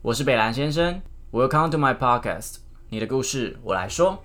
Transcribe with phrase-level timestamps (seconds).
[0.00, 1.02] 我是北兰先生
[1.32, 4.22] ，Welcome to my podcast，你的故事我来说。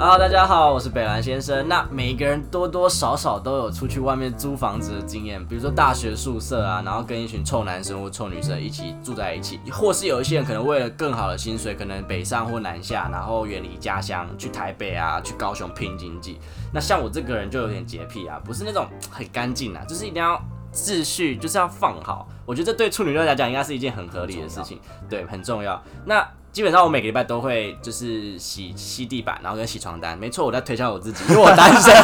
[0.00, 1.66] Hello，大家好，我是北兰先生。
[1.66, 16.38] 那每一个人多多少少都有出去外面租房子的经验，比如说大学宿舍啊，然后跟一群臭男生或臭女生一起住在一起，或是有一些人可能为了更好的薪水，可能北上或南下，然后远离家乡去台北啊，去高雄拼经济。
[16.72, 20.40] 那像我这个人就有点洁癖啊，不是那种很干净啊，就是一定要
[20.72, 22.28] 秩序，就是要放好。
[22.46, 24.78] 我觉得这对处女座来讲应该是一件很合理的事情，
[25.10, 25.82] 对，很重要。
[26.04, 26.24] 那
[26.58, 30.18] 基本上我每个礼拜都会就是洗吸地板，然后跟洗床单。
[30.18, 31.94] 没错，我在推销我自己，因为我单身。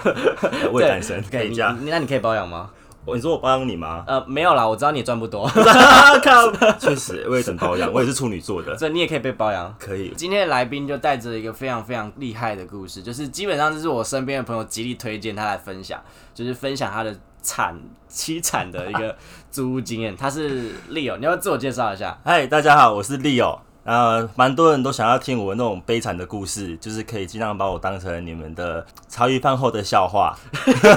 [0.72, 1.78] 我也单身，可以你这样。
[1.84, 2.70] 那你可以包养吗？
[3.04, 4.02] 我你说我包养你吗？
[4.06, 6.50] 呃，没有啦，我知道你赚不多，靠，
[6.80, 9.76] 确实我也很包养，我也是处女座的，所以你也可以被包养。
[9.78, 10.14] 可以。
[10.16, 17.78] 今天的来宾就带着一个非常非常厉害的故事，就是基本上这是我身边的朋友极力推荐他来分享，就是分享他的惨
[18.10, 19.14] 凄惨的一个
[19.50, 20.16] 租屋经验。
[20.16, 22.18] 他是 Leo，你要不要自我介绍一下？
[22.24, 23.58] 嗨，大家好，我是 Leo。
[23.90, 30.32] 呃，蛮多人都想要听我那种悲惨的故事，就是可以尽量把我当成你们的茶余饭后的笑话。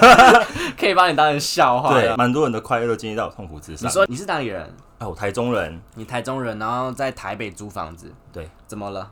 [0.78, 1.92] 可以把你当成笑话。
[1.92, 3.90] 对，蛮多人的快乐建立在我痛苦之上。
[3.90, 4.62] 你说你是哪里人？
[5.00, 5.82] 啊，我台中人。
[5.96, 8.14] 你台中人，然后在台北租房子。
[8.32, 9.10] 对，怎么了？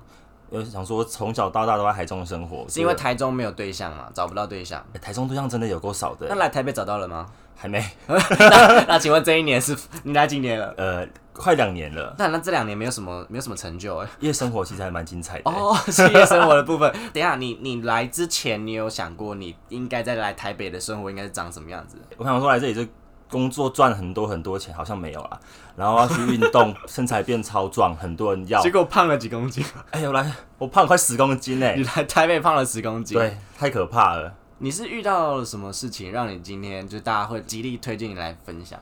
[0.52, 4.80] 因为想说从小到大都在台中生活，是因为台中没有对象嘛，找不到对象。
[4.94, 7.26] 欸台中对象真的有够少的那，来台北找到了吗？
[7.62, 10.74] 还没， 那那请问这一年是你来几年了？
[10.78, 12.16] 呃，快两年了。
[12.18, 14.08] 那那这两年没有什么没有什么成就哎。
[14.20, 15.52] 夜生活其实还蛮精彩的。
[15.52, 16.92] 哦， 是夜生活的部分。
[17.14, 21.98] 等一下，你你来之前，你有想过你应该在来台北的生活应该是长什么样子？
[22.18, 22.84] 我想说来这里就
[23.30, 25.40] 工作赚很多很多钱，好像没有啦。
[25.76, 28.60] 然后要去运动， 身材变超壮，很多人要。
[28.60, 29.64] 结果胖了几公斤？
[29.92, 31.84] 哎、我来，我胖了快十公斤呢你。
[31.84, 34.34] 来台北胖了十公斤。，对，太可怕了。
[34.64, 38.80] 你是遇到了什么事情让你今天就大家会极力推荐你来分享？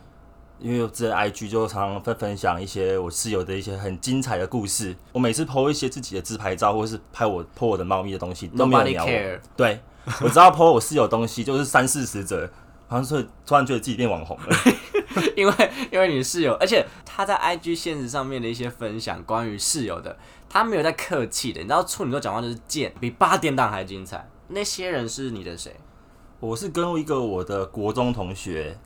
[0.60, 4.94] 因为我这 IG 就常常会分享一些我室友的一些很精彩的故事。
[5.14, 9.40] 我每次 po 一些自己的自拍照，或是拍我 po 我的猫咪的东西，都没有人 care。
[9.56, 9.80] 对，
[10.20, 12.46] 我知道 po 我室友的东西就是三四十则，
[12.90, 14.48] 好像是突然觉得自己变网红了。
[15.38, 15.54] 因为
[15.94, 20.18] 因为你室友，而且他在 IG 现实上面的一些分享，关于室友的，
[20.50, 21.62] 他没有在客气的。
[21.62, 24.28] 你知道处女座讲话就是贱，比八点档还精彩。
[24.50, 25.80] 那些人是你的谁？
[26.40, 28.78] 我是跟一个我的国中同学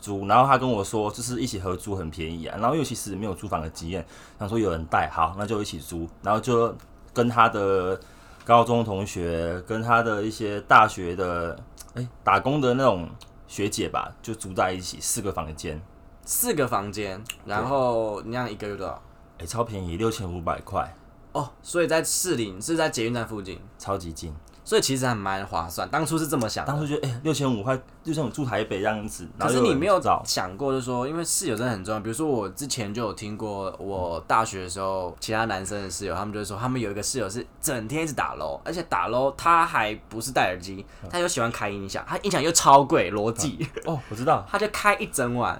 [0.00, 2.58] 租，然后他跟我说，就是一起合租很便宜啊。
[2.60, 4.04] 然后又其实没有租房的经验，
[4.38, 6.08] 想说有人带，好，那就一起租。
[6.22, 6.74] 然后就
[7.12, 8.00] 跟他的
[8.44, 11.58] 高中同学，跟他的一些大学的，
[11.94, 13.08] 哎、打工的那种
[13.46, 15.80] 学姐吧，就租在一起，四个房间，
[16.24, 19.02] 四个房间，然后你样一个月多少？
[19.38, 20.96] 哎、超便宜，六千五百块，
[21.32, 24.34] 哦，所以在士林是在捷运站附近，超级近。
[24.68, 25.88] 所以其实还蛮划算。
[25.88, 32.00] 当初是这么想的，当初觉得，哎、六千五块，六千五住台北这样子，可是你没有想过，就是说，因为室友真的很重要。
[32.00, 45.58] 比如说，我之前就有听过，我大学的时候，其他男生的室友，他们就会说，他们有一个室友是整天一直打 LO，而且打 LO 他还不是戴耳机，他又喜欢开音响，他音响又超贵，逻辑，哦，我知道， 他就开一整晚，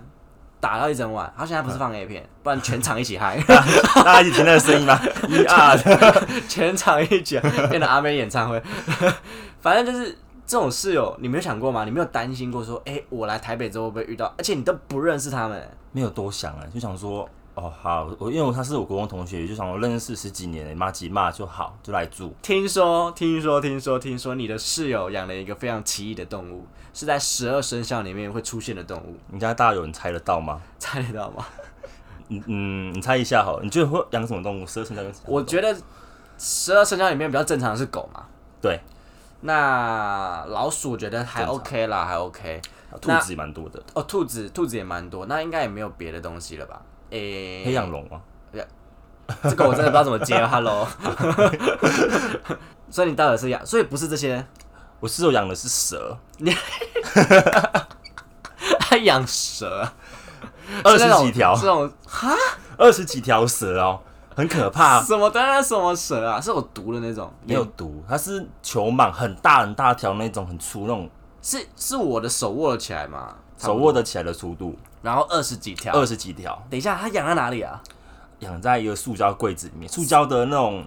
[0.61, 1.33] 打到一整晚。
[1.37, 3.39] 他现在不是放 A 片，不然全场一起嗨，
[4.05, 5.01] 大家一起听那个声音吧？
[5.29, 5.77] 一二。
[6.49, 7.39] 全场一起
[7.69, 8.63] 变成阿妹演唱会。
[9.61, 10.17] 反正就是
[10.47, 11.85] 这种室友，你没有想过吗？
[11.85, 14.33] 你没有担心过说，哎、我来台北之后会不会遇到？
[14.39, 17.29] 而且你都不认识他们、没有多想啊，就想说，
[17.61, 22.33] 哦好，我因为他是我国中同学，就想说认识十几年了，骂几骂就好，就来住。
[22.41, 26.65] 听说，听说，听说，听说，你的室友养了一个非常奇异的动物，
[26.95, 30.63] 是在十二生肖里面会出现的动物，你家大家有人猜得到吗？
[30.79, 31.45] 猜得到吗？
[32.29, 34.67] 嗯嗯，你猜一下好了，你觉得会养什么动物？
[34.67, 35.77] 十二生肖我觉得
[36.39, 38.25] 十二生肖里面比较正常的是狗嘛，
[38.63, 38.79] 对，
[39.41, 42.63] 那老鼠我觉得还 OK 啦，还 OK。
[43.03, 46.81] 兔子也蛮多的，哦，兔子，兔子也蛮多，那应该也没有别的东西了吧？
[47.11, 48.21] 诶、黑养龙吗？
[49.43, 50.89] 这个我真的不知道怎么接， Hello。
[52.91, 54.43] 所以你到底是养，所以不是这些，
[55.01, 56.51] 我室友养的是蛇，你
[58.81, 59.87] 他养蛇，
[60.82, 62.35] 二是那种十几条这，种哈？
[62.79, 64.00] 二十几条蛇哦，
[64.35, 65.03] 很可怕。
[65.03, 65.29] 什么？
[65.29, 71.11] 当然什么蛇啊，是有毒的那种，没有毒，它是球蟒，很大很大条那种，很粗那种，
[71.43, 75.93] 是是我的手握了起来嘛，手握得起来的粗度，然后二十几条。
[75.93, 77.83] 二十几条，等一下，它养在哪里啊？
[78.41, 80.85] 养在一个塑胶柜子里面，塑胶的那种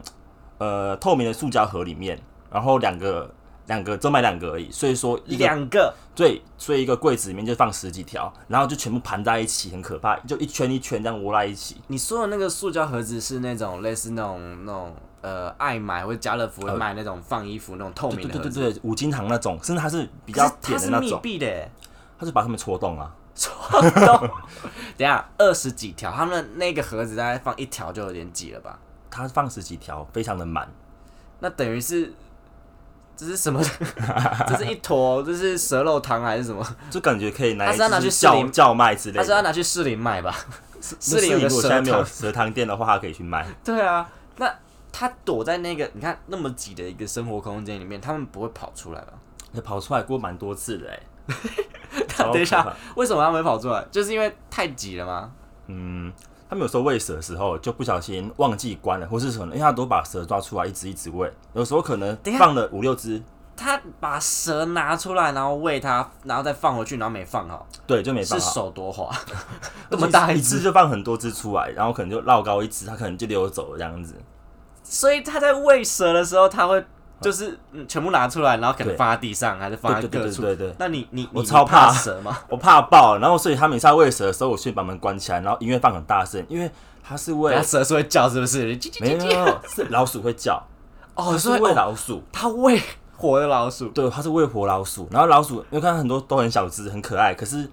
[0.57, 2.17] 呃透明的塑胶盒里面，
[2.49, 3.29] 然后两个
[3.67, 11.81] 两个，只买两个而已，所以说一个两个，对，所以一个柜子里面就放十几条，然后就全部盘在一起，很可怕，就一圈一圈这样窝在一起。
[11.87, 21.69] 你说的那个塑胶盒子是那种类似那种那种呃爱买或者家乐福会卖那种放衣服那种透对明的盒子，对对对，五金行那种，甚至它是比比较的那种，闭的耶。
[22.17, 23.13] 它是把它们戳洞啊。
[24.97, 28.77] 等下二十几条，他们那个盒子大概放一条就有点挤了吧？
[29.09, 30.69] 他放十几条，非常的满。
[31.39, 32.13] 那等于是
[33.15, 33.61] 这是什么？
[34.47, 36.65] 这是一坨，这是蛇肉汤还是什么？
[36.89, 39.41] 就感觉可以拿拿去士林叫卖之类他是要。
[39.41, 40.35] 拿去市里卖吧？
[40.81, 43.47] 士士林有个如果现在没有蛇汤店的话，它可以去卖。
[43.63, 44.53] 对啊，那
[44.91, 49.13] 他躲在那个你看那么挤的一个生活空间里面，他们不会跑出来吧？
[49.53, 50.99] 也跑出来过蛮多次的哎、
[52.17, 53.85] 等一下为什么他没跑出来？
[53.91, 55.31] 就是因为太挤了吗？
[55.67, 56.11] 嗯，
[56.49, 63.21] 他们有时候喂蛇的时候就不小心忘记关了，或是什么，因为他都把蛇抓出来一只一只喂，有时候可能放了五六只，
[63.55, 68.51] 他把蛇拿出来，然后喂它，然后再放回去，然后没放好，对，就没是放好。
[68.51, 69.09] 手多滑，
[69.89, 74.15] 而那么大一只，一只就放很多只出来，然后可能就绕高一只，它可能就溜走了这样子。
[74.83, 76.83] 所以他在喂蛇的时候，他会
[77.21, 80.41] 就是嗯全部拿出来，然后可能放在地上，还是放在各处。
[80.41, 82.37] 对对对，那你你我超怕蛇吗？
[82.49, 86.69] 我怕爆，然后所以他每次在喂蛇的时候，我先把门关起来，然后音乐放很大声，因为
[87.03, 88.77] 它是喂蛇是会叫，是不是？
[88.99, 90.61] 没有是老鼠会叫，
[91.15, 92.23] 哦，是喂老鼠。
[92.31, 92.81] 他喂
[93.15, 97.69] 活的老鼠，对，它是喂活老鼠，然后老鼠，因为看很多都很小只，很可爱，可是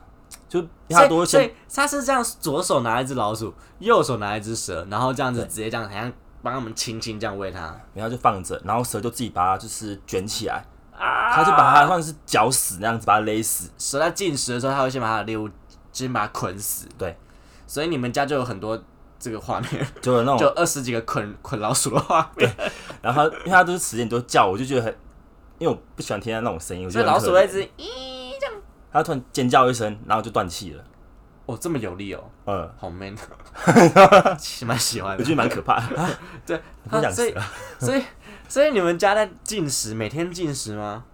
[0.47, 6.13] 就所它都会先以所以他是这样，左手拿一只老鼠，右手拿一只蛇，然后这样子直接这样，好像
[6.49, 7.79] 帮他们轻轻这样喂它。
[7.93, 13.71] 然后就放着，然后蛇就自己把它就是卷起来，啊它就把它算是绞死那样子，把它勒死。
[13.77, 15.49] 蛇在进食的时候，它会先把它溜，
[15.93, 16.89] 先把它捆死。
[16.97, 17.15] 对，
[17.67, 18.83] 所以你们家就有很多
[19.19, 22.51] 这个画面，就有那种，就二十几个捆捆老鼠的画面。
[23.03, 24.97] 然后它因为它都是时间都叫，我就觉得很，
[25.59, 28.55] 因为我不喜欢听到那种声音，我觉得老鼠会一直咦这样。
[28.91, 30.83] 它突然尖叫一声，然后就断气了。
[31.49, 33.17] 哦，这么有力哦，嗯，好 man，
[34.39, 35.25] 其实蛮喜欢我的。
[35.25, 35.97] 觉得蛮可怕的。
[35.99, 36.11] 啊
[36.45, 36.55] 对，
[36.85, 37.35] 我不想所以。
[37.81, 38.03] 所以
[38.47, 41.05] 所以你们家在进食，每天进食吗？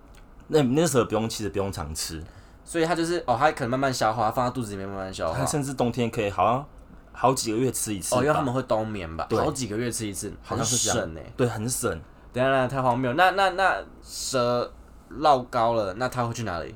[0.48, 2.20] 那那时候不用，其实不用常吃，
[2.64, 5.38] 所以它就是哦，它可能慢慢消化，放到肚子里面慢慢消化。
[5.38, 6.66] 它甚至冬天可以好像
[7.12, 8.16] 好几个月吃一次。
[8.16, 11.32] 哦，因为他们会冬眠吧，对好几个月吃一次，好像是这样很省哎。
[11.36, 12.00] 对很省，
[12.32, 13.12] 等下，等，太荒谬。
[13.14, 14.72] 那那那蛇
[15.08, 16.74] 绕高了，那它会去哪里？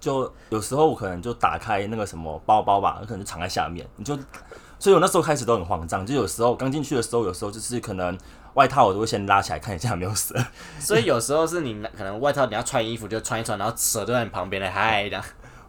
[0.00, 4.16] 就有时候我可能就打开那个什么包包吧，可能就藏在下面，你就，
[4.78, 8.18] 所以我那时候开始都很慌张，就有时候刚进去的时候，有时候就是可能
[8.54, 10.34] 外套我都会先拉起来看一下有没有蛇，
[10.80, 15.22] 所以有时候是你可能外套你要穿衣服就穿一穿，然后蛇就在你旁边的嗨的。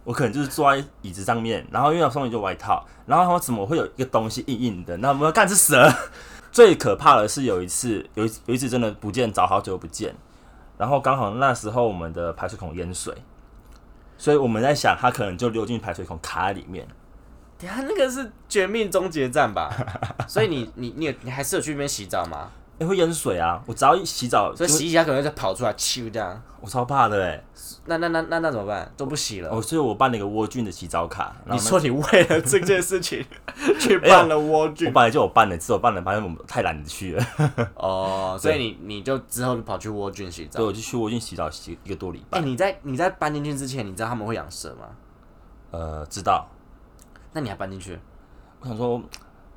[0.04, 4.98] 我可能就是坐在椅子上面，然后因为我上面就外套，然后他怎么会有一个东西硬硬的？
[4.98, 5.88] 那我们要干是蛇。
[6.52, 10.14] 最可怕的是有一次，有一有一次真的不见，找好久不见，
[10.78, 13.16] 然后刚好那时候我们的排水孔淹水，
[14.22, 16.88] 所以我们在想他可能就溜进排水孔卡在里面。
[17.58, 19.76] 等下那个是绝命终结站吧？
[20.28, 22.52] 所以你你你有你还是有去那边洗澡吗？
[22.82, 23.62] 也、会淹水啊！
[23.68, 26.42] 我只要一洗澡，所以洗一下可能会再跑出来，咻这样。
[26.60, 27.44] 我超怕的哎、
[27.86, 28.92] 那那那那那怎么办？
[28.98, 29.50] 都不洗了。
[29.50, 31.36] 哦，所以我办了一个蜗菌的洗澡卡。
[31.46, 33.24] 你说你为了这件事情
[33.80, 37.26] 去办了蜗我菌本来就有办的，只是我办了，发现我们太懒得去了，
[37.78, 40.58] 哦，所以你你就之后就跑去蜗菌洗澡。
[40.58, 42.42] 对我就去蜗菌洗澡洗一个多礼哎、拜。
[42.42, 44.88] 你在你在搬进去之前，你知道他们会养蛇吗？
[45.70, 46.48] 呃，知道。
[47.34, 47.98] 那你还搬进去，
[48.60, 49.00] 我想说，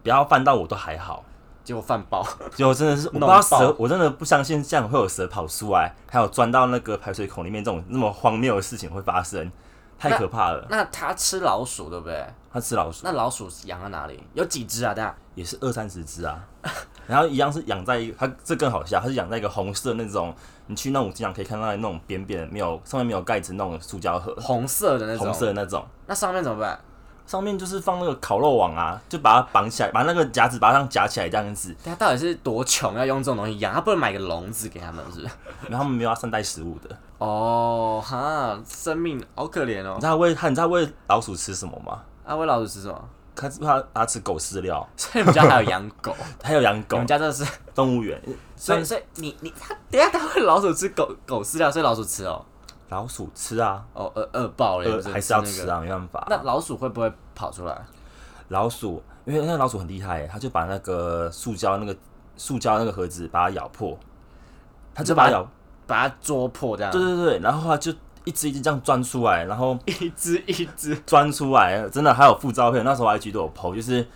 [0.03, 1.25] 不要犯到我都还好，
[1.65, 2.25] 结果饭爆。
[2.55, 9.51] 结果真的是我不知道蛇，我真的不相信这样会有蛇跑出来，还有钻到那个排水孔里面这种那么荒谬的事情会发生，
[9.99, 10.65] 太可怕了。
[10.69, 12.25] 那它吃老鼠对不对？
[12.53, 14.23] 它吃老鼠那老鼠养在哪里？
[14.35, 14.95] 有几只啊？
[14.95, 16.45] 等一下也是二三十只啊，
[17.09, 20.33] 然后一样是养在一个，它这更好笑，它是养在一个红色那种，
[20.69, 25.27] 你去那种经常可以看到那种扁扁的没有上面没有盖子那种塑胶盒，红色的那种。
[25.27, 25.85] 红色的那种。
[26.07, 26.79] 那上面怎么办？
[27.27, 31.75] 上面就是放那个烤肉网啊，就把它绑起来，把那个夹子把它夹起来这样子。
[31.85, 33.73] 他到底是多穷要用这种东西养？
[33.73, 35.35] 他不能买个笼子给他们是不是？
[35.69, 36.97] 然后他们没有要善待食物的。
[37.19, 40.07] 哦哈，生命好可怜哦你知。
[40.07, 42.03] 道喂它，你知道喂老鼠吃什么吗？
[42.25, 43.09] 啊，喂老鼠吃什么？
[43.37, 46.15] 它它它吃狗饲料，所以我们家还有养狗？
[46.43, 48.21] 还有养狗我们，家真的是，动物园。
[48.55, 52.45] 所以所以你你他等下他会老鼠吃狗狗饲料，所以老鼠吃哦。
[52.95, 55.53] 老鼠吃啊，哦，饿饿爆了，还是要那个。
[55.53, 56.25] 吃啊，没办法。
[56.31, 57.77] 那老鼠会不会跑出来？
[58.49, 61.97] 老鼠，因为那个老鼠很厉害耶，它就把那个塑胶那个
[62.37, 63.99] 塑胶那个盒子把它咬破，
[64.95, 65.51] 它就把它咬，
[65.89, 66.93] 把它啄破这样？
[66.93, 67.93] 对对对，然后它就
[68.25, 70.95] 一只一只这样钻出来，然后 一只一只。
[71.05, 74.07] 钻出来，真的还有附照片，那时候 IG 都有 PO，就是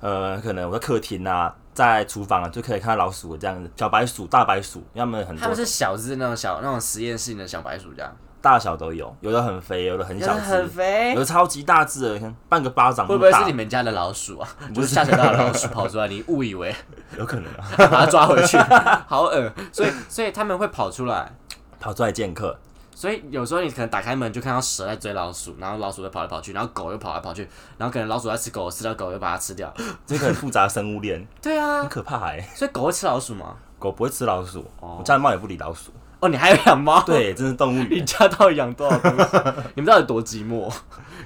[0.00, 8.10] 呃，可能我在客厅啊，在厨房啊，就可以看到老鼠这样子，小白鼠、大白鼠，因为它们很多他们是小只那种小那种实验室里的小白鼠这样，
[8.44, 11.20] 大小都有，有的很肥，有的很小很，肥有。
[11.20, 14.46] 的超级大只的，看半个巴掌会不会是你们家的老鼠啊？
[14.74, 16.74] 就是下水道的老鼠跑出来，你误以为
[17.16, 18.58] 有可能啊，把它抓回去，
[19.08, 19.50] 好恶。
[19.72, 21.32] 所以所以他们会跑出来，
[21.80, 22.54] 跑出来见客。
[22.94, 27.48] 所以有时候你可能打开门就看到蛇在追老鼠，然后老鼠会跑来跑去，然后狗又跑来跑去，
[27.78, 29.72] 然后可能老鼠在吃狗，吃到狗又把它吃掉。
[30.04, 33.56] 这个很复杂的生物链，对啊很，可怕哎、所以狗会吃老鼠吗？
[33.78, 35.90] 狗不会吃老鼠，哦我家的猫也不理老鼠。
[36.24, 38.04] 哦，你还有养猫？， 对，真是动物你园。
[38.06, 39.36] 家到底养多少东西？
[39.76, 40.72] 你们到底有多寂寞？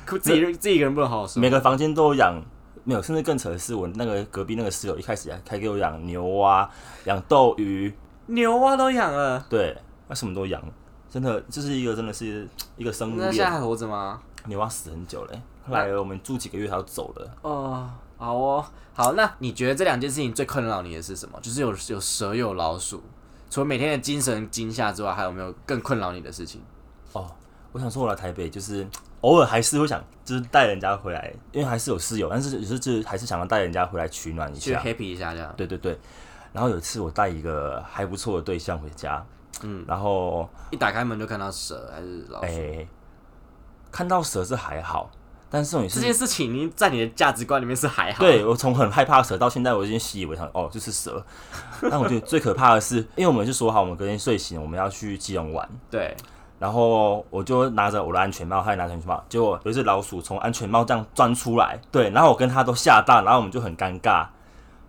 [0.05, 1.40] 自己自己一个人不能好好生活。
[1.40, 2.43] 每个房间都有养，
[2.83, 6.69] 没有，甚至更扯的是，我那个隔壁那个室友一开始还还给我养牛蛙、
[7.05, 7.95] 养斗鱼，
[8.26, 9.76] 牛蛙都养了，对，
[10.09, 10.61] 他什么都养，
[11.09, 13.26] 真的就是一个真的是一个生物链。
[13.26, 14.21] 那现在还活着吗？
[14.47, 17.31] 牛蛙死很久嘞欸、后来我们住几个月，它就走了。
[17.43, 18.64] 哦，好哦，
[18.95, 19.12] 好。
[19.12, 21.38] 那你觉得这两件事情最困扰你的是什么？
[21.43, 23.02] 就是有有蛇有老鼠，
[23.50, 26.61] 除了每天的精神惊吓之外，还有没有更困扰你的事情？
[27.12, 27.31] 哦，
[27.73, 28.87] 我想说，我来台北就是
[29.23, 34.81] 偶尔还是会想，就是带人家回来，因为还是有室友，但是有时候就是还是想要带人家回来取暖一去下。
[34.81, 35.52] happy 一下这样。
[35.57, 35.99] 对对对。
[36.52, 39.25] 然后有一次我带一个还不错的对象回家，
[39.62, 42.47] 嗯，然后一打开门就看到蛇还是老鼠？
[42.47, 42.87] 哎、
[43.90, 45.11] 看到蛇是还好，
[45.50, 48.19] 但是是这件事情你在你的价值观里面是还好。
[48.21, 51.25] 对我从很害怕蛇到现在，我已经习以为常，哦，就是蛇。
[51.90, 56.14] 但我觉得最可怕的是，因为我们就说好，我们隔天睡醒我们要去基隆玩，对，
[56.59, 64.26] 然后我就拿着我的安全帽，他也拿着安全帽，结果有一只老鼠从安全帽这样钻出来，对，然后我跟他都吓到，然后我们就很尴尬。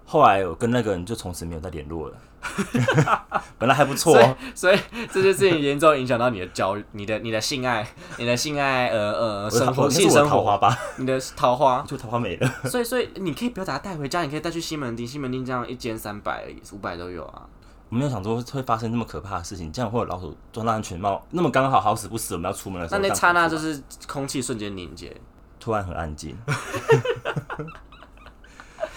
[0.06, 2.16] 后来我跟那个人就从此没有再联络了，
[3.60, 4.79] 本来还不错所以哦，所以
[5.12, 7.86] 这件事情严重影响到你的交友、你的你的性爱、
[8.17, 11.84] 你的性爱呃呃生活、性生活、桃花吧，你的桃花。
[11.88, 12.50] 就桃花没了。
[12.65, 17.41] 所以所以你可以不要把它带回家，你可以带去西门町，西门町这样一间三百、五百都有啊。
[17.89, 25.15] 我没有想说会发生那么可怕的事情，这样会有老鼠钻到安全帽，那么刚好好死不死我们要出门的时候，那那刹那就是空气瞬间凝结，
[25.60, 26.38] 突然很安静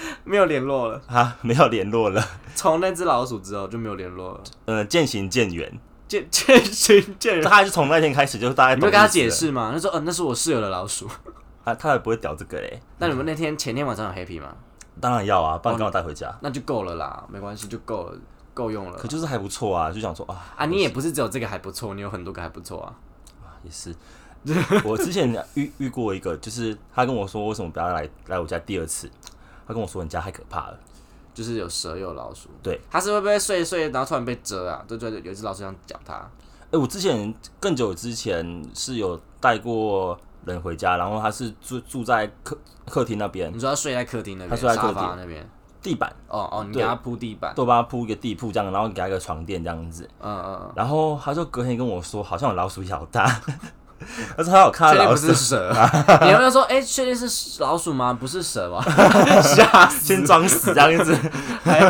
[0.25, 1.01] 没有联络了。
[1.07, 5.81] 啊，没有联络了，从那只老鼠之后就没有联络了，呃，渐行渐远。
[6.09, 7.43] 渐 渐行渐远。
[7.43, 9.71] 他还是从那天开始就是大概你没有跟他解释吗？
[9.73, 11.09] 他说：“嗯、那是我室友的老鼠。
[11.65, 14.55] 啊，他也不会屌这个嘞。”那你们那天前天晚上有 happy 吗？
[15.01, 16.31] 当然要啊，不然刚好带回家。
[16.43, 18.19] 那就够了啦，没关系，就够了，
[18.53, 19.09] 够用了可。
[19.09, 22.93] 就是还不错啊，就想说啊啊，你也不是只有这个还不错，你有很多个还不错啊。
[23.65, 23.95] 也是。
[24.85, 29.09] 我之前遇遇过一个，就是他跟我说为什么不要来来我家第二次，
[29.73, 30.79] 他跟我说你家太可怕了。
[31.35, 34.85] 就是有蛇又有老鼠，对，他是会不会睡一睡，然后突然被蛰啊？
[34.87, 36.17] 对对对，有一只老鼠想咬他，
[36.71, 42.55] 哎、我之前更久之前是有带过人回家，然后他是住住在客
[42.87, 45.49] 客厅那边你说他睡在客厅那边，他睡在客厅沙发那边，
[45.81, 50.07] 地板，哦哦，你给他铺地板，都帮他铺一个地铺这样，然后给他一个床垫这样子。
[50.21, 53.25] 嗯嗯嗯，然后他就隔天跟我说，好像有老鼠咬他，
[54.37, 55.73] 他说他有看确定不到老鼠是，蛇？
[56.23, 58.13] 你有没有说，哎，确定是老鼠吗？
[58.19, 58.83] 不是蛇吗？
[59.43, 61.15] 吓死，先装死这样子，
[61.65, 61.81] 还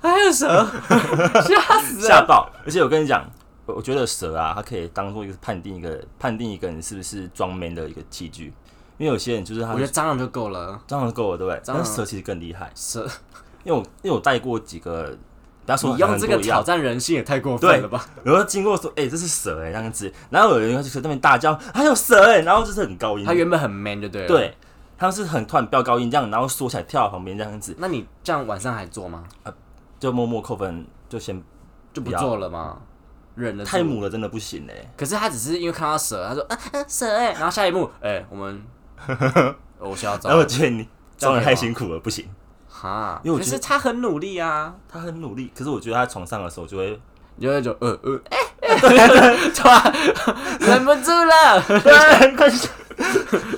[0.00, 0.66] 还有蛇，
[1.42, 2.08] 吓死了。
[2.08, 2.50] 吓爆。
[2.64, 3.24] 而且我跟你讲，
[3.66, 8.52] 我我觉得蛇啊，它可以当做一个判定一个判定一个人是不是装 man 的一个器具，
[8.98, 11.60] 因为有些人就是他我觉得蟑螂就够了，蟑螂够了，对不对？
[11.60, 13.06] 蟑螂但是蛇其实更厉害，蛇，
[13.64, 15.16] 因为我因为我带过几个，
[15.76, 18.06] 说你用这个挑战人性也太过分了吧？
[18.24, 24.56] 然后经过说，哎、这是蛇哎、这样子，然后有人就在那边大叫，还有蛇哎、然后就是很高音，他原本很 man 就对了。，对，
[24.96, 29.24] 他们是很突然飙高音这样，然后缩起来跳到旁边这样子，那你这样晚上还做吗？
[29.98, 31.42] 就默默扣分，就先
[31.92, 32.78] 就不做了吗？
[33.34, 33.64] 忍了。
[33.64, 38.62] 太母了，真的不行哎、可是他只是因为看到蛇，他说啊啊蛇哎、然后下一幕哎、我们
[39.78, 42.28] 我需要走然后我觉得你装的这样可以吗太辛苦了，不行。
[42.80, 47.00] 哈，可因为我觉得是他很努力啊，他很努力，可是我觉得他在床上的时候就会，
[47.36, 48.78] 你就会就呃呃哎，
[49.54, 49.92] 突然
[50.60, 52.68] 忍不住了，对，快去，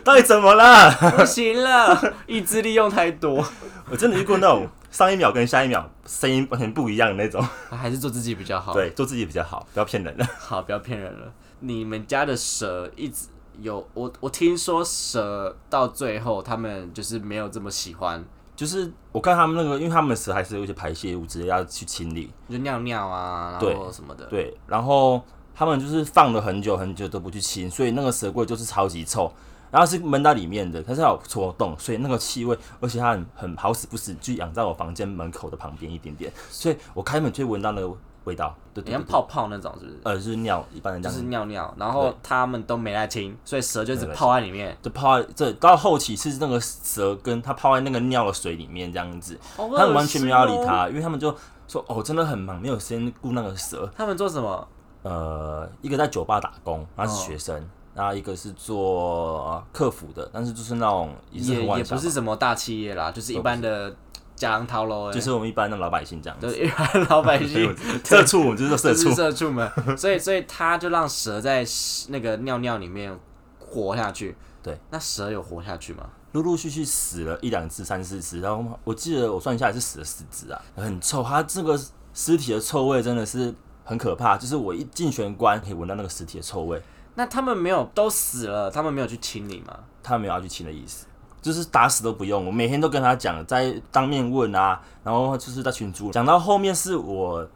[0.02, 0.90] 到底怎么了？
[1.18, 3.44] 不行了，意志力用太多，
[3.90, 7.46] 我真的遇过那种上一秒跟下一秒声音完全不一样的那种。
[7.70, 8.72] 还是做自己比较好。
[8.72, 10.26] 对，做自己比较好，不要骗人了。
[10.38, 11.32] 好，不要骗人了。
[11.60, 13.26] 你们家的蛇一直
[13.60, 18.24] 有我，我听说蛇到最后他们就是没有这么喜欢，
[18.60, 24.26] 就是我看他们那个，因为他们蛇还是有一些排泄物直接要去清理，就尿尿啊，然对后什么的。
[24.26, 25.18] 对，然后
[25.54, 29.32] 他们就是放了很久很久都不去清，所以那个蛇柜就是超级臭，
[29.70, 40.00] 然后是闷到里面的，它是它有戳洞，所以那个气味，而且它很很好死不死就养在我房间门口的旁边一点点，所以我开门就闻到那个味道，对对对，像泡泡那种，是不是？
[40.04, 44.76] 呃，就是尿，一般人这就是，尿尿，然后他们都没来清，所以蛇就一直泡在里面。
[44.82, 50.66] 就泡在这到后期是那个蛇跟它泡在那个尿的水里面这样子，他他们完全没有要理。
[50.66, 51.34] 它，因为他们就
[51.66, 53.90] 说哦，真的很忙，没有时间顾那个蛇。
[53.96, 54.68] 他们做什么？
[55.02, 63.96] 呃，一个在酒吧打工，他是哦学生，然后一个是做呃客服的，但是就是那种也不是什么大企业啦，就是一般的
[64.40, 66.46] 家郎套喽，就是我们一般的老百姓这样子。
[66.46, 67.76] 就是一般老百姓。
[68.02, 69.14] 社畜，我们就是社就是畜。
[69.14, 71.62] 社畜们，所以所以他就让蛇在
[72.08, 73.14] 那个尿尿里面
[73.58, 74.34] 活下去。
[74.62, 76.08] 对，那蛇有活下去吗？
[76.32, 81.22] 陆陆续续死了一两只、三四只，然后我记得我算下来是死了四只啊，很臭。
[81.22, 81.78] 它这个
[82.14, 83.54] 尸体的臭味真的是
[83.84, 86.80] 很可怕，就是我一进玄关可以闻到那个尸体的臭味。
[87.16, 89.78] 那他们没有都死了，他们没有去清理吗？
[90.02, 91.04] 他们没有要去清的意思，
[91.42, 92.44] 就是打死都不用。
[92.44, 97.48] 我每天都跟他讲，在当面问啊，然后就是在群主讲到后面是我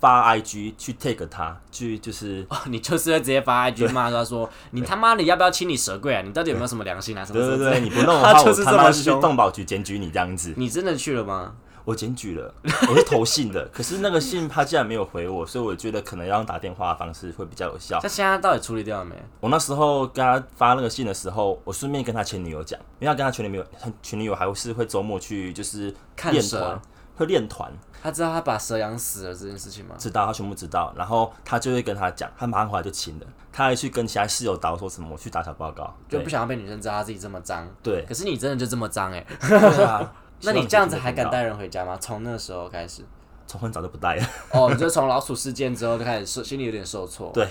[0.00, 6.22] 发 IG 去 take 他，去就是哦，你就是会直接发 IG 骂他说：“你他妈的要不要清理蛇柜啊？
[6.22, 7.24] 你到底有没有什么良心啊？
[7.24, 10.52] 什么对对对，你不弄的话，我他就是去动保局检举你这样子。
[10.56, 11.52] 你真的去了吗？
[11.84, 12.54] 我检举了，
[12.88, 17.98] 我是投信的，可是那个信他竟然没有回我，所以我觉得可能要用打电话的方式会比较有效。
[18.00, 19.14] 他现在到底处理掉了没？
[19.40, 26.80] 我那时候跟他发那个信的时候，我顺便跟他前女友讲，因为他跟他前女友，他前女友还是会周末去就是看练团蛇，，
[27.16, 27.72] 会练团，
[28.02, 29.94] 他知道他把蛇养死了这件事情吗？
[29.98, 37.68] 知道他全部知道，然后他就会跟他讲，他马上回来就亲了，他还去跟其他室友导说什么我去打小报告，对就不想要被女生知道他自己这么脏。
[37.82, 41.42] 对可是你真的就这么脏哎、对啊，那你这样子还敢带？
[41.42, 41.96] 人回家吗？
[42.00, 43.02] 从那时候开始，
[43.46, 47.30] 从很早就不带了， 哦，你就从老鼠事件之后就开始受心里有点受挫。
[47.32, 47.48] 对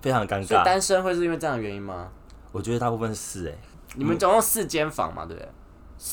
[0.00, 0.64] 非常尴所以尬。
[0.64, 2.08] 单身会是因为这样的原因吗？
[2.52, 3.54] 我觉得大部分是哎、
[3.94, 5.48] 你们总共四间房嘛，对不对？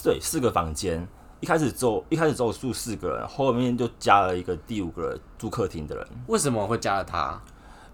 [0.04, 1.08] 对，四个房间，
[1.40, 7.42] 一开始只有一开始只有住四个人，后面就加了一个第五个住客厅的人，为什么会加了他？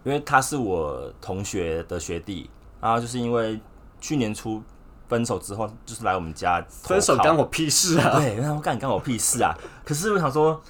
[0.03, 3.60] 因为他是我同学的学弟，然后就是因为
[4.00, 4.62] 去年初
[5.08, 8.20] 分手之后，就是来我们家分手靠干我屁事啊！
[8.20, 9.56] 对，然后干干我屁事啊！
[9.86, 10.62] 可是我想说，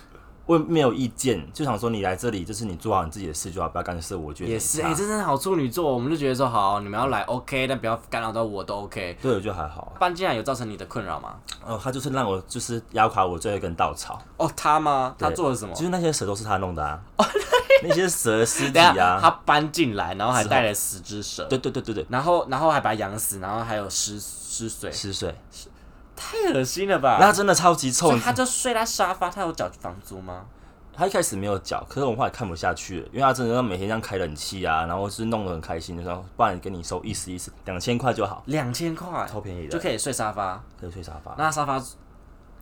[0.45, 4.27] 我没有意见，就想说你来这里就是你做好你自己的事就好，不要干涉我。
[4.27, 9.17] 我觉得也是，哎、哎、这真的好处女座，我们就觉得说好，你们要来 OK，但不要干扰到我都 OK。
[9.21, 9.93] 对，我觉得还好。
[9.99, 11.35] 搬进来有造成你的困扰吗？
[11.65, 15.15] 哦，他就是让我就是压垮我最后一根稻草，哦，他吗？
[15.17, 15.83] 他做了什么就？
[15.83, 16.99] 是那些蛇都是他弄的啊，
[17.83, 25.35] 那些蛇的尸体等一下，他啊，搬进来，然后还带了十只蛇，对对对对对，然后然后还把它养死，然后还有尸尸水，湿水，
[26.15, 27.17] 太恶心了吧？
[27.19, 28.19] 那真的超级臭所以。
[28.19, 30.45] 他就睡在沙发，他有缴房租吗？
[30.97, 41.35] 他一开始没有缴，可是我后来看不下去了，因为他真的要每天这样开冷气啊，然后是弄得很开心，就说不然给你收意思意思，两千块就好，两千块超便宜的，就可以睡沙发，可以睡沙发。
[41.37, 41.77] 那沙发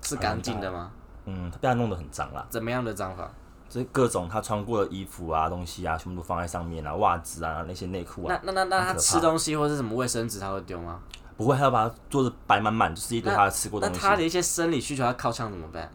[0.01, 0.89] 是干净的吗？
[1.25, 2.43] 嗯，他被他弄得很脏啦。
[2.49, 3.31] 怎么样的脏法？
[3.73, 10.99] 就是各种他穿过的衣服啊、东西啊，全部都放在上面啊，袜子啊、那些内裤啊，那那那那他吃东西或是什么卫生纸他会丢吗？
[11.35, 13.99] 不会，他要把它做的摆满满，就是一堆他吃过的东西。
[14.03, 15.89] 那他的一些生理需求，他靠枪怎么办？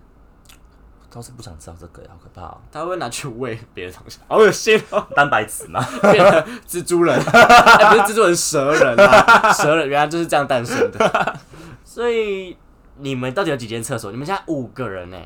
[1.08, 2.58] 倒是不想知道这个，好可怕哦！
[2.72, 4.18] 他会拿去喂别的东西？
[4.26, 11.38] 好恶心哦， 蛋白质嘛， 变成蜘蛛人，哎，不是蜘蛛人，蛇人啊，蛇人原来就是这样诞生的。
[11.84, 12.56] 所以
[12.96, 14.10] 你们到底有几间厕所？
[14.10, 15.16] 你们家五个人呢、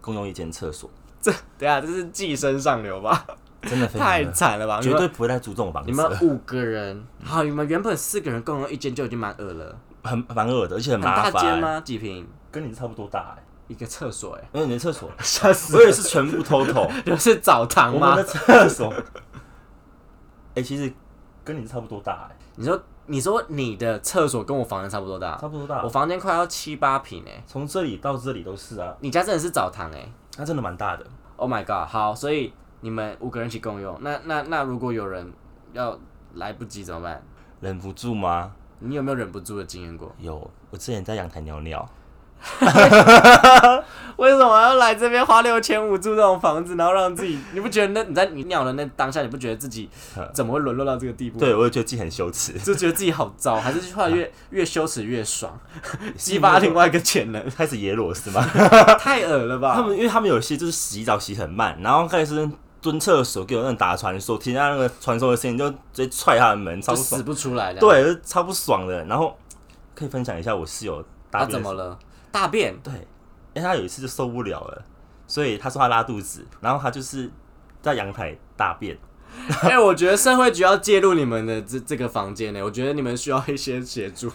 [0.00, 0.88] 共用一间厕所，
[1.32, 3.26] 这等一下这是寄生上流吧？
[3.62, 4.80] 真的太惨了吧！
[4.80, 11.32] 绝对不会再租这种房你子你，们五个人，好，你们原本四个人共用一间就已经蛮恶了，很蛮恶的，而且很很麻烦。
[11.32, 11.80] 大间吗？
[11.80, 12.24] 几平？
[12.52, 18.24] 跟你差不多大哎、一个厕所、哎，没有你的厕所， 吓死我也是全部 total， 就是澡堂吗我的？
[18.24, 18.94] 厕所，
[20.54, 20.90] 哎、 其实
[21.42, 25.88] 跟你差不多大哎、你说，你说你的厕所跟我房间差不多大，差不多大我。
[25.88, 31.04] 房间快要七八平哎、从这里到这里都是啊，你家真的是澡堂哎、它真的蛮大的。
[31.34, 31.88] Oh my god！
[31.88, 35.32] 好，所以你们五个人一起共用，那那那如果有人
[35.72, 35.98] 要
[36.34, 37.20] 来不及怎么办？
[37.60, 38.52] 忍不住吗？
[38.78, 40.14] 你有没有忍不住的经验过？
[40.20, 41.84] 有，我之前在阳台尿尿，
[44.18, 47.38] 为什么要来这边花六千五住这种房子，然后让自己？
[47.52, 49.88] 你不觉得那你在你尿的那当下，你不觉得自己
[50.34, 55.56] 怎么会沦落到这个地步？，对我也觉得自己很羞耻，就觉得自己好糟，还是后来越 越羞耻越爽，
[56.16, 57.48] 激发另外一个潜能？
[57.50, 58.44] 开始野裸是吗？
[58.98, 59.76] 太恶了吧！
[59.76, 62.50] 他们因为他们有些就是洗澡洗很慢，然后开始
[62.82, 69.04] 蹲厕所给我那种打传说，听到那个传说的声音就直接踹他的门，超死不出来的。，对，超不爽的。
[69.04, 69.36] 然后
[69.94, 71.98] 可以分享一下我室友大他便的时候怎么了？
[72.30, 72.76] 大便？
[72.82, 72.92] 对，
[73.54, 74.84] 因为他有一次就受不了了，
[75.26, 77.30] 所以他说他拉肚子，然后他就是
[77.82, 78.96] 在阳台大便。
[79.60, 84.32] 哎、我觉得社会局要介入你们的这这个房间呢，我觉得你们需要一些协助。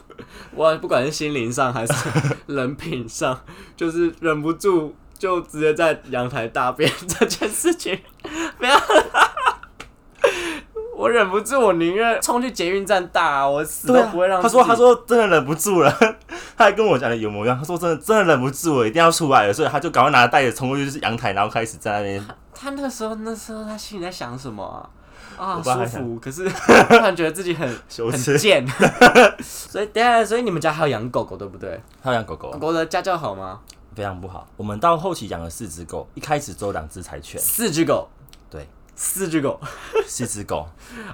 [0.53, 1.93] 我不管是心灵上还是
[2.45, 3.41] 人品上，
[3.75, 7.99] 就是忍不住就直接在阳台大便 这件事情，
[8.59, 8.79] 不要
[11.03, 15.91] 我忍不住，我宁愿冲去捷运站大、啊，我死都不会让、他说他，说真的忍不住了，
[16.55, 17.57] 他还跟我讲的有模有样。
[17.59, 22.25] 他说真的真的忍不住了，一定要出来了，所以他就赶快拿着袋子冲过去就是阳台，然后开始在那边。
[22.53, 24.87] 他那时候那时候他心里在想什么啊？
[25.37, 26.47] 啊，舒我不知道他想服，可是
[26.87, 27.67] 突然觉得自己很
[28.09, 28.37] 很。
[28.37, 28.65] 贱，
[29.43, 31.81] 所以等一下，所以你们家还有养狗狗对不对？
[32.01, 33.59] 还有养狗狗狗狗的家教好吗？
[33.93, 34.47] 非常不好。
[34.55, 38.22] 我们到后期养了四只狗，一开始只有两只柴犬，四只狗，对，
[38.95, 39.59] 四只狗，
[40.05, 40.67] 四只狗，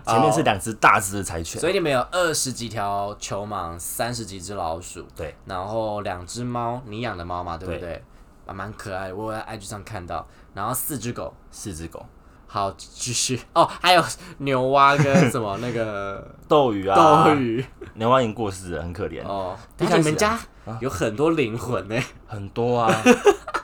[0.06, 1.60] 前面是两只大只的柴犬。
[1.60, 7.80] 所以你们有二十几条球蟒，三十几只老鼠，对，然后两只猫，你养的猫嘛，对不对？
[7.80, 8.04] 对？
[8.46, 10.28] 啊，蛮可爱的，我有在 IG 上看到。
[10.54, 12.06] 然后四只狗，四只狗，
[12.48, 13.40] 好，继续。
[13.54, 14.04] 哦，还有
[14.40, 17.64] 牛蛙跟什么那个 斗鱼啊，斗鱼。
[17.94, 19.24] 牛蛙已经过世了，很可怜。
[19.26, 19.56] 哦。
[19.78, 19.96] 一开始啊。
[19.96, 20.40] 但你们家
[20.82, 21.96] 有很多灵魂呢，
[22.28, 22.92] 很多啊，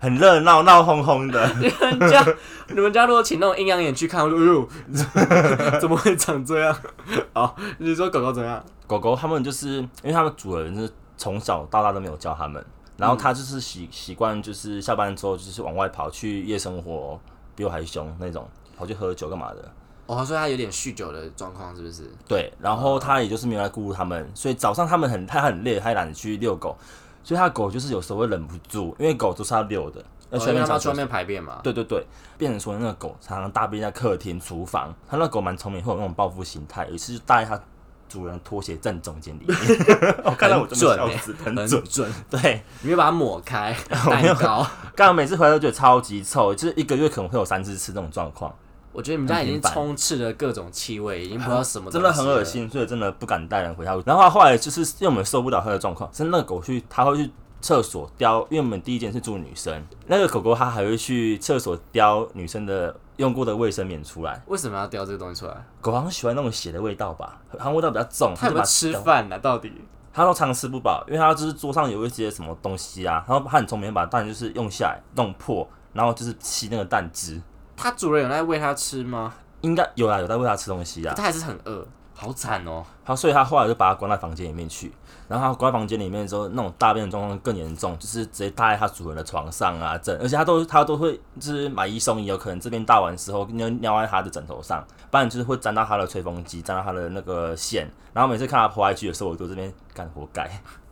[0.00, 1.46] 很热闹，闹哄哄的。
[1.60, 2.26] 你们家
[2.68, 6.74] 你们家如果请那种阴阳眼去看，我说哎呦， 怎么会长这样？
[7.34, 8.64] 哦，你说狗狗怎样？
[8.86, 12.64] 狗狗他们就是因为他们主人是从小到大都没有教他们，
[12.96, 17.20] 然后它就是习习惯就是下班之后就是往外跑去夜生活，
[17.54, 19.70] 比我还凶那种，跑去喝酒干嘛的。
[20.06, 22.10] 哦，所以他有点酗酒的状况，是不是？
[22.26, 26.76] 对，然后他也就是没有来顾顾它们，所以早上他们很他很累，他也懒得去遛狗，
[27.22, 31.60] 所以它的狗就是有时候会忍不住，因为狗都是要遛的，要哦因为去外面它们去外面排便嘛。
[31.62, 32.06] 对对对，
[32.38, 34.94] 变成说那个狗常常大便在客厅、厨房。
[35.08, 36.86] 它那狗蛮聪明，会有那种报复心态。
[36.88, 37.60] 有一次就搭在它
[38.08, 39.56] 主人拖鞋正中间里面，
[40.24, 41.84] 我看到我这么准欸笑死，很很准。
[41.84, 43.76] 准，对，你会把它抹开，
[44.10, 44.66] 没有蛋糕。
[44.96, 48.52] 刚刚每次回来都觉得超级臭，就是一个月可能会有三四次这种状况，
[48.92, 52.42] 我觉得你们家已经充斥了各种气味，已经不知道什么，真的很恶。
[52.42, 53.96] 心，所以真的不敢带人回家。
[54.04, 64.42] 然后后来就是因为我们受不了它的状况，是那个狗去，它会去厕所叼，因为我们第一间是住女生，那个狗狗它还会去厕所叼女生的用过的卫生棉出来。
[64.46, 65.54] 为什么要叼这个东西出来？
[65.80, 68.34] 狗好像喜欢那种血的味道吧，好像味道比较重。
[68.34, 68.64] 它有没有就把叼？
[68.64, 69.38] 吃饭呢？
[69.38, 69.72] 到底？
[70.12, 77.40] 它都常吃不饱，因为它就是桌上有一些什么东西啊，然后它很聪明，把蛋就是用下来弄破，然后就是吸那个蛋汁。
[77.80, 79.32] 它主人有在喂它吃吗？
[79.62, 81.14] 应该有啦，有在喂它吃东西啊。
[81.16, 82.84] 它还是很饿，好惨哦。
[83.02, 84.92] 好，所以他后来就把它关在房间里面去。
[85.26, 97.88] 然后他关在房间里面之后，那种大便的状况更严重，就是直接搭在他主人的床上啊，枕，而且他都他都会就是买一送一，有可能这边大完之后尿尿在他的枕头上，不然就是会沾到他的吹风机，沾到他的那个线。
[98.12, 100.50] 然后每次看他泼下去的时候，我都这边干活该。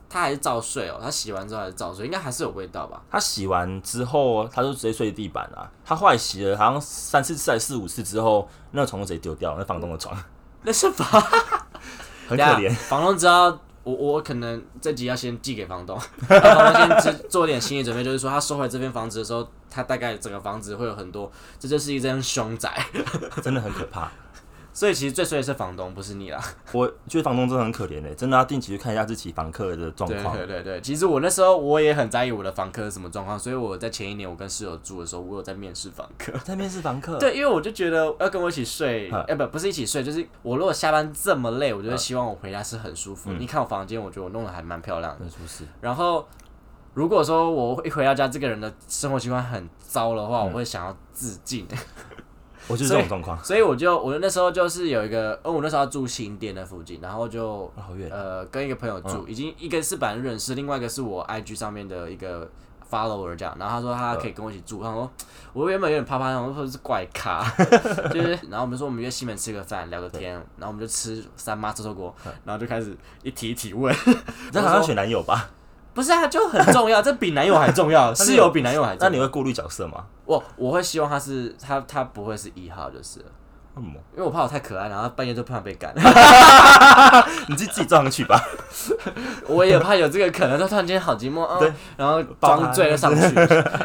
[0.09, 2.99] 它还是照睡哦，他洗完之后还是照睡，应该还是有味道吧？
[3.11, 5.69] 他洗完之后，他就直接睡地板啊。
[5.85, 10.17] 他后来洗了好像三四次还是四五次之后，那个床就直接丢掉，那房东的床
[10.63, 11.05] 那是房，
[12.27, 12.73] 很可怜。
[12.73, 15.95] 房东知道我我可能这集要先寄给房东，
[16.27, 22.83] 让房东先做做点心理准备，就是说他收回这间房子的时候，他大概整个房子会有很多，这就是一间凶宅。
[23.43, 24.11] 真的很可怕。
[24.79, 26.41] 所以其实最衰的是房东，不是你啦。
[26.71, 30.37] 我觉得房东真的很可怜的，真的要定期去看一下自己房客的状况。
[30.37, 36.31] 对对对，其实我那时候我也很在意我的房客是什么状况，所以我在前一年我跟室友住的时候，我有在面试房客。
[36.45, 43.33] 在面试房客， 对，因为我就觉得要跟我一起睡，嗯哎、不不是一起睡，就是我如果下班这么累，我就会希望我回家是很舒服。
[43.33, 45.25] 嗯你看我房间，我觉得我弄得还蛮漂亮的。
[45.25, 45.65] 很舒适。
[45.81, 46.25] 然后
[46.93, 51.67] 如果说我一回到家，这个人的生活习惯很糟的话，嗯我会想要自尽。
[52.69, 58.09] 我就是这种状况，所以我就我那时候就是有一个，哦，我那时候住新店的附近，然后就好远。
[58.11, 62.47] 呃跟一个朋友住，已经一个是本来认识，另外一个是我 IG 上面的一个
[62.89, 65.09] follower 这样，然后他说他可以跟我一起住，他说
[65.53, 67.43] 我原本有点怕怕，我说是怪咖，
[68.13, 73.93] 就是然后我们说我们约西门吃个饭聊个天，然后我们就吃三妈臭臭锅，然后就开始一提一提问，
[74.53, 75.49] 这好像选男友吧？
[75.99, 79.09] 不是啊，就很重要， 这比男友还重要， 室友比男友还重要。
[79.09, 80.05] 那你会顾虑角色吗？
[80.23, 83.25] 我我会希望他是他他不会是一号就是了，
[83.75, 83.95] 为什么？
[84.13, 85.93] 因为我怕我太可爱，然后半夜就突然被赶。
[87.49, 88.41] 你自己自己撞上去吧。
[89.47, 93.21] 我也怕有这个可能，他突然间好寂寞，哦对，然后装醉了上去，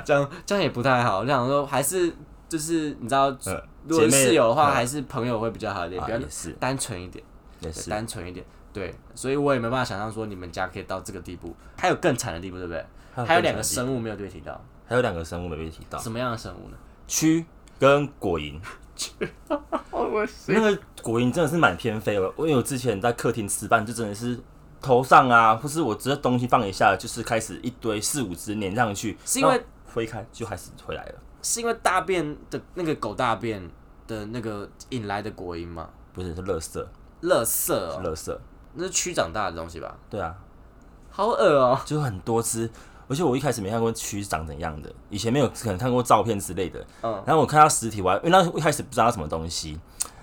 [0.05, 1.18] 这样这样也不太好。
[1.18, 2.14] 我想说，还是
[2.48, 7.24] 就是你知道，嗯如果是室友的话，嗯还是朋友会比较好一点，比较啊也是单纯一点，
[7.59, 7.90] 也是。
[7.90, 8.46] 单纯一点。
[8.74, 12.84] 对，所以我也没办法想象说你们家可以到这个地步，还有更惨的地步，对不对？
[13.24, 16.76] 还有两个生，物没有被提到，还有两个生物没被提到，什么样的生物呢？
[17.08, 17.44] 蛆
[17.78, 18.60] 跟果蝇。
[20.46, 22.32] 那个果蝇真的是满天飞的。
[22.37, 24.38] 我有之前在客厅吃饭，就真的是
[24.80, 29.60] 头上啊，或是我直接东西放一下，就是开始一堆四五只粘上去，是因为
[29.92, 31.14] 挥开就开始回来了。
[31.42, 33.68] 是因为大便的那个狗大便
[34.06, 35.88] 的那个引来的果蝇吗？
[36.12, 36.84] 不是是垃圾，
[37.22, 38.37] 垃圾是哦，垃圾。
[38.74, 39.96] 那是蛆长大的东西吧？
[40.10, 40.34] 对啊，
[41.10, 42.70] 好恶哦、 就是很多只。
[43.06, 46.82] 而且我一开始没看过蛆长怎样的，以前没有可能看过照片之类的。
[47.02, 49.78] 嗯，然后我看到实体，我还因为那一开始不知道它什么东西，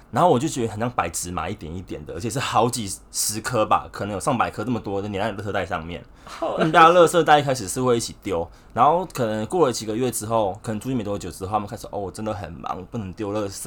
[0.09, 6.03] 然后我就觉得很像白芝麻一点一点的，而且是好几十颗吧，可能有上百颗这么多的粘在垃圾袋上面。
[6.25, 13.63] 好他们家垃圾袋一开始是会一起丢，然后可能过了几个月之后，可能住进没多久之后，他们开始哦，我真的很忙，不能丢垃圾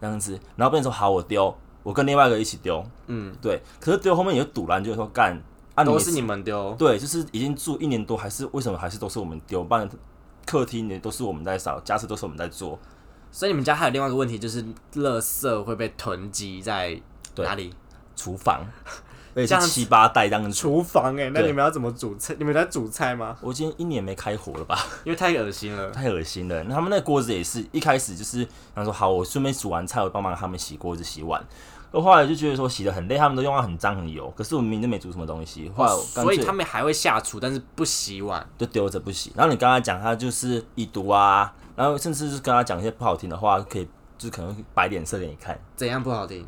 [0.00, 5.40] 这样子，然后变成说好我丢，我跟另外一个一起丢，嗯，对，可是丢后面也就堵拦，就是说干
[5.76, 9.62] 啊都是你们丢，对，就是已经住一年多，还是为什么还是都是我们丢？
[9.62, 9.88] 不然
[10.44, 12.78] 客厅也都是我们在扫，家事都是我们在做。
[13.30, 17.00] 所以你们家还有另外一个问题，就是垃圾会被囤积在
[17.34, 17.72] 对哪里？
[18.16, 18.64] 厨房，
[19.34, 20.52] 而且这七八袋这样子。
[20.52, 22.36] 厨房哎、那你们要怎么煮菜？
[22.38, 23.36] 你们在煮菜吗？
[23.40, 24.78] 我今天一年没开火了吧？
[25.02, 25.90] 因为太恶心了。
[25.90, 26.62] 太恶心了。
[26.62, 31.44] 那他们那锅子也是一开始就是他说好，我顺便煮完菜，我帮忙他们洗锅子、洗碗。
[31.94, 38.44] 我后来就觉得说洗的很累，他们都用到很脏很油，可是我明明就没煮什么东西，后来我干所以他们还会下厨，但是不洗碗。
[38.58, 39.30] 就丢着不洗。
[39.36, 43.84] 然后你跟他讲，他就是已读啊，然后甚至是跟他讲一些不好听的话，可以
[44.18, 45.56] 就是可能会摆脸色给你看。
[45.76, 46.44] 怎样不好听？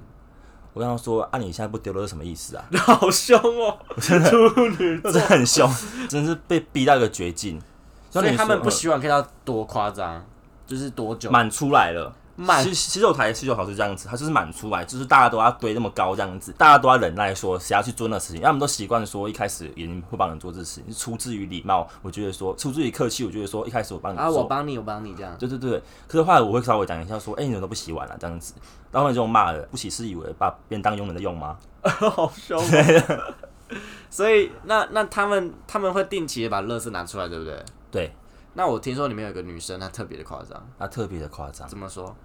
[0.72, 2.64] 我跟他说啊，你现在不丢了是什么意思啊？
[2.76, 3.78] 好凶哦！
[3.96, 5.70] 处女真的很凶，
[6.08, 7.62] 真是被逼到一个绝境。
[8.10, 10.24] 所以他们不洗碗可以到多夸张？
[10.66, 11.30] 就是多久？
[11.30, 12.12] 满出来了。
[12.36, 25.36] 满洗洗手台洗手槽是这样子，它就是满出来，就是大家都要堆那么高这样子，大家都要忍耐说谁要去做那事情，他们都习惯说一开始也会帮人做这事情，出自于礼貌，我觉得说出自于客气，我觉得说一开始我帮你做，啊，我帮你，我帮你这样。
[25.38, 28.54] 对对对，可是后来我会稍微讲一下说，哎、你怎么都不洗碗啊这样子，
[28.92, 31.56] 然后你就骂了，不洗是以为把别人当佣人在用吗？
[31.82, 33.34] 好凶、哦。
[34.08, 37.64] 所以那那他们他们会定期的把垃圾拿出来，对不对？
[37.90, 38.12] 对，
[38.56, 42.16] 那我听说里面有个女生，她特别的夸张，她特别的夸张，怎么说？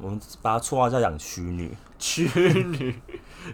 [0.00, 1.76] 我们把她绰号叫养蛆女。
[1.98, 2.28] 蛆
[2.68, 3.00] 女，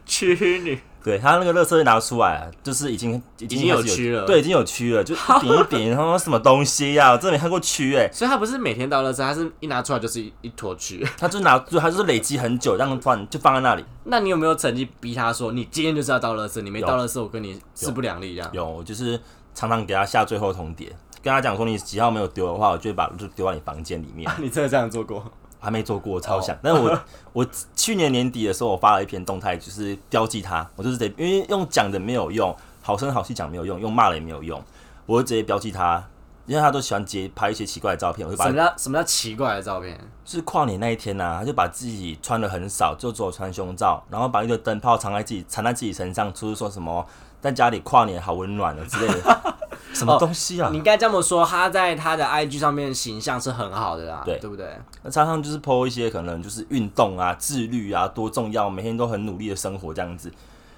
[0.06, 11.06] 蛆女，对她那个垃圾拿出来啊，就是已经已已经有蛆了对，已经有蛆了，就 一点一点，然后什么东西呀、我真的没看过蛆哎、所以她不是每天倒乐色，她是一拿出来就是一一坨蛆。
[11.16, 13.84] 她就拿，就他就是累积很久，这样放就放在那里。
[14.04, 18.50] 那你有没有曾经逼她说，你今天就是要倒乐色，你没有倒垃圾，我跟你势不两立这样？
[18.52, 19.18] 有，我就是
[19.54, 20.88] 常常给她下最后通牒，
[21.22, 24.30] 跟他讲说你几号没有丢的话，我就会把就丢到你房间里面。
[24.40, 25.22] 你真的这样做过？
[25.62, 26.56] 还没做过，我超哦想。
[26.62, 26.98] 但是我
[27.34, 34.62] 我去年年底的时候，我发了一篇动态，就是标记他，我就是得，因为用讲的没有用，好声好气讲没有用，用骂了也没有用，
[35.04, 36.02] 我就直接标记他，
[36.46, 40.00] 因为他都喜欢截拍一些奇怪的照片，我就把什么叫什么叫奇怪的照片？
[40.24, 47.06] 就是跨年那一天呐、啊，他就把自己穿的很少，就只有穿胸罩，然后把一个灯泡藏在自己藏在自己身上，就是说什么
[47.40, 49.54] 在家里跨年好温暖了之类的，
[49.94, 50.68] 什么东西啊？
[50.70, 54.66] 你应该这么说，他在他的 IG 上面形象是很好的啦，对对不对？
[55.02, 60.30] 那常常就是 po 一些可能就是运动啊、自律啊多重要，每天都很努力的生活这样子。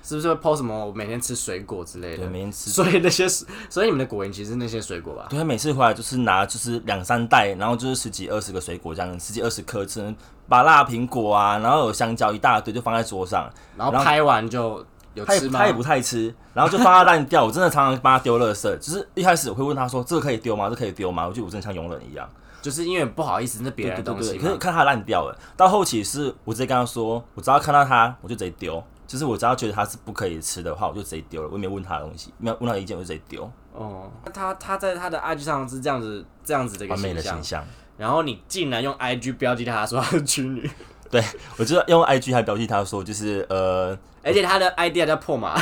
[0.05, 2.31] 是不是会 PO 什么我每天吃水果之类对，的？
[2.31, 2.70] 每天吃。
[2.70, 5.27] 所以那些，所以你们的果园其实是那些水果吧？
[5.31, 10.12] 对他每次回来就是拿就是两三袋，然后就是十几二十个水果这样，十几二十颗，吃
[10.48, 15.66] 把辣苹果啊，然后有香蕉一大堆就放在桌上，然后拍完就有吃吗他也他？
[15.68, 17.44] 也不太吃，然后就放他烂掉。
[17.44, 20.68] 我真的常常帮他丢垃圾，就是一开始我会问他说这个可以丢吗？
[20.68, 21.27] 这可以丢吗？
[21.27, 22.29] 我觉得我真的像佣人一样。
[22.61, 24.42] 就是因为不好意思，那别人的东西嘛。
[24.42, 28.83] 可是看他烂掉了，到后期是我直接跟他说，我只要看到他我就直接丢。
[29.05, 33.51] 就是我只要觉得他是不可以吃的话，我就直接丢了，我也没有问他的东西，没有问他的意见，我就直接丢。
[33.75, 37.64] 哦，那他他在他的 IG 上是这样子这样子的一个完美形象的形，象。
[37.98, 40.70] 然后你竟然用 IG 标记他说他是屈女，
[41.12, 41.22] 对
[41.59, 45.55] 我就用 IG 还标记他说，就是呃，而且他的 ID 还叫破马，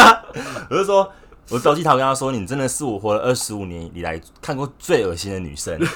[0.70, 1.12] 我就说，
[1.50, 5.78] 我标记他，我跟他说，你真的是我活了二十五年以来看过最恶心的女生。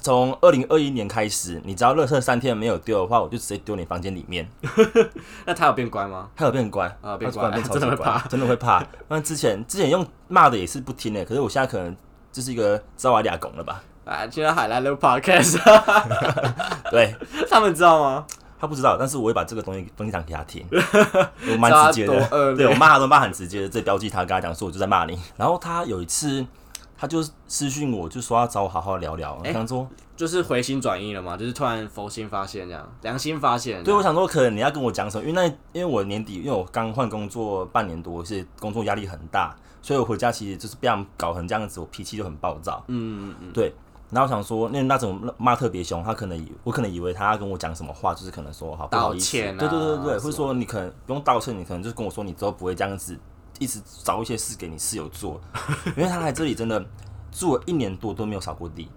[0.00, 4.46] 从二零二一年开始，你只要垃圾三天没有丢的话，我就直接丢你房间里面。
[5.46, 6.28] 那他有变乖吗？
[6.36, 8.86] 他有变乖啊变乖真的会怕真的会怕。
[9.08, 11.96] 那之前之前用骂的也是不听的，可是我现在可能
[12.30, 13.82] 就是一个招瓦俩拱了吧？
[14.04, 15.58] 啊，现在海来录 Podcast，
[16.90, 17.14] 对
[17.50, 18.26] 他们知道吗？
[18.60, 22.54] 他不知道，但是我会把这个东西分享给他听， 我蛮直接的。
[22.54, 25.18] 对我骂他都骂很直接的，这标记他，跟他讲说我就在骂你。
[25.36, 26.46] 然后他有一次，
[26.96, 29.38] 他就私讯我，就说要找我好好聊聊。
[29.52, 29.86] 想说，
[30.16, 33.82] 就是回心转意了嘛，就是突然佛心发现这样，良心发现。
[33.84, 42.82] 对我想说，可能你要跟我讲什么，因为那因为我年底，因为我刚换工作半年多，是工作压力很大，所以我回家其实就是被他们搞成这样子，我脾气就很暴躁。
[42.86, 43.74] 嗯嗯嗯，对，
[44.14, 53.18] 然后我想说，那那种骂特别凶，他可能以我可能以为他要跟我讲什么话，就是可能说好不好意思，道歉啊对对对对，者说你可能不用道歉，你可能就是跟我说你之后不会这样子，
[53.58, 55.40] 一直找一些事给你室友做，
[55.96, 56.82] 因为他来这里真的
[57.32, 58.88] 住了一年多都没有扫过地，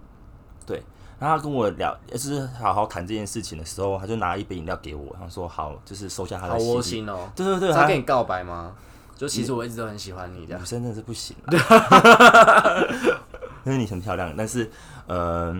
[0.64, 0.82] 对。
[1.18, 6.72] 然后他跟我聊，就是好好谈这件事情的时候，他就拿一杯饮料给我，他说好，就是收下他的心意。
[6.72, 7.28] 窝心哦。
[7.34, 8.72] 对对对，他跟你告白吗？
[9.16, 10.48] 就其实我一直都很喜欢你女。
[10.64, 11.50] 生真的是不行啊
[13.66, 14.70] 因为你很漂亮，但是
[15.08, 15.56] 呃，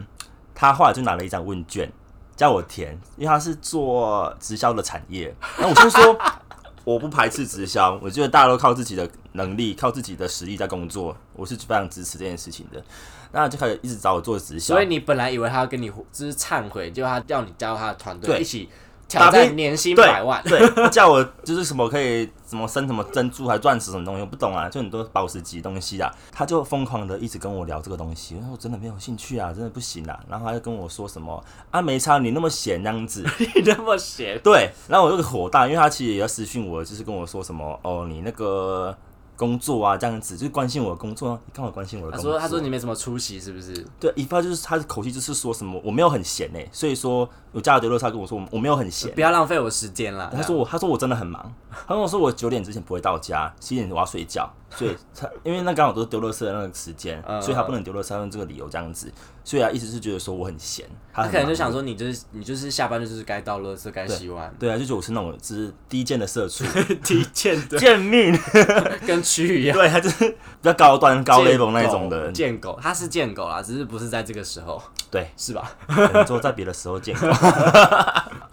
[0.55, 1.91] 他后来就拿了一张问卷
[2.37, 6.17] 叫我填，因为他是做直销的产业，那我就说
[6.85, 12.83] 我不排斥直销，我觉得大家都靠自己的能力、靠自己的实力在工作，我是非常支持这件事情的。
[13.31, 18.69] 那就开始一直找我做直销，所以你本来以为他要跟你就是忏悔，就他叫你加入他的团队一起
[19.09, 20.43] 挑战年薪百万。
[20.45, 26.15] 对， 他叫我就是什么可以什么生什么珍珠还钻石什么东西，我不懂啊，就很多宝石级东西啊。
[26.31, 30.21] 他就疯狂的一直跟我聊这个东西，我说我真的没有兴趣啊，真的不行啊。
[30.29, 33.25] 然后他就跟我说什么啊，没差，你那么闲这样子，
[33.57, 34.71] 你那么闲，对。
[34.87, 38.97] 然后我就火大，因为他其实也要私讯我，就是跟我说什么哦，你那个
[39.39, 42.33] 工作啊这样子，就是关心我的工作啊，你干嘛关心我的工作？
[42.33, 43.87] 说他说你没什么出息是不是？
[44.01, 49.21] 对，一发就是他的口气就是说什么我没有很闲哎、所以说我加了丢乐他跟我说我没有很闲不。
[49.21, 50.29] 要浪费我时间啦。
[50.35, 59.13] 他说我，他说我真的很忙，他跟我说我九点之前不会到家，七点我要睡觉，所以他因为那刚好都是丢垃圾的那个时间，嗯所以他不能丢垃圾，他用这个理由这样子，
[59.49, 66.67] 所以他意思是觉得说我很闲，他可能就想，说你就是你就是下班就是该到垃圾该洗碗，对啊，就觉得我是那种就是低贱的社畜，
[67.03, 68.31] 低贱的贱命，
[69.09, 69.75] 跟蛆一样。
[69.75, 75.73] 对，他就是比较高端高 level 那一种的，贱狗，他是贱狗啦，只是不是在这个时候，对，是吧？
[75.87, 77.33] 可能说在别的时候见过，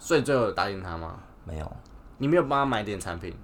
[0.00, 1.16] 所以最后有答应他吗？
[1.44, 1.76] 没有。
[2.16, 3.34] 你没有帮他买点产品，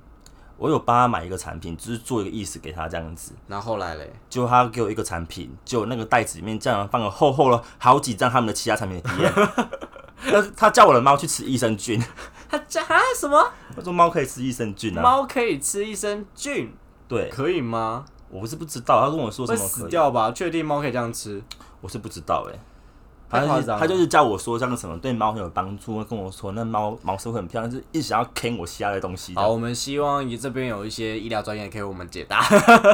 [0.62, 9.33] 我有帮他买一个产品，就是做一个意思给他这样子，然后后来嘞，结果他给我一个产品，就那个袋子里面竟然放了厚厚了好几张他们的其他产品的体验。
[10.27, 12.01] 那 他叫我的猫去吃益生菌，
[12.48, 13.44] 他叫 啊什么？
[13.75, 15.03] 他说猫可以吃益生菌啊。
[15.03, 16.72] 猫可以吃益生菌，
[17.09, 18.05] 对，可以吗？
[18.31, 20.31] 我不是不知道，他跟我说什会么可以，死掉吧？
[20.31, 21.42] 确定猫可以这样吃？
[21.81, 22.57] 我是不知道哎、
[23.33, 29.35] 他就是太夸张了他就是叫我说这样什么对猫很有帮助，跟我说那猫毛色会很漂亮，就是一直想要坑我其他的东西。
[29.35, 32.42] 好，我们希望这边有一些医疗专业可以为我们解答。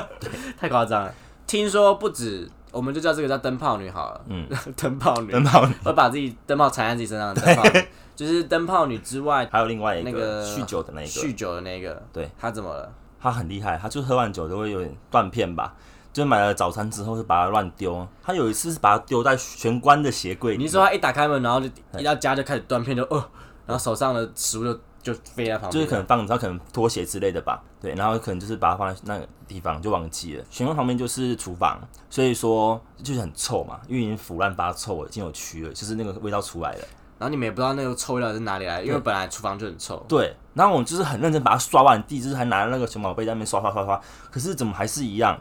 [0.57, 1.14] 太夸张了，
[1.46, 4.20] 听说不止，我们就叫这个叫灯泡女好了。
[4.29, 12.92] 嗯， 灯泡女，灯泡女会把自己灯泡缠在自己身上的灯泡女， 就是灯泡女之外，还有另外一个那个个酗酒的那个酗，酒的那个，对，他怎么了？
[13.20, 15.74] 他很厉害，他就喝完酒都会有点断片吧。
[16.18, 20.59] 就买了早餐之后就把它乱丢，他有一次是把它丢在玄关的鞋柜里。
[20.59, 23.24] 你是说他一打开门，然后就一到家就开始断片，就哦，
[23.64, 30.44] 然后手上的食物就就飞在旁边，就是可能放，他可能拖鞋之类的吧，对，然后可能就是把它放在那个地方就忘记了。
[30.50, 36.81] 玄关旁边就是厨房，所以说就是很臭嘛，因为已经腐烂发臭了，已经有蛆了，就是那个味道出来了。
[37.18, 39.96] 然后你们也不知道那个臭味到底是哪里来，因为本来厨房就很臭。
[40.09, 44.00] 对，然后我们就是很认真把它刷完地，就是还拿那个熊宝贝在那边刷刷刷刷，
[44.31, 45.37] 可是怎么还是一样，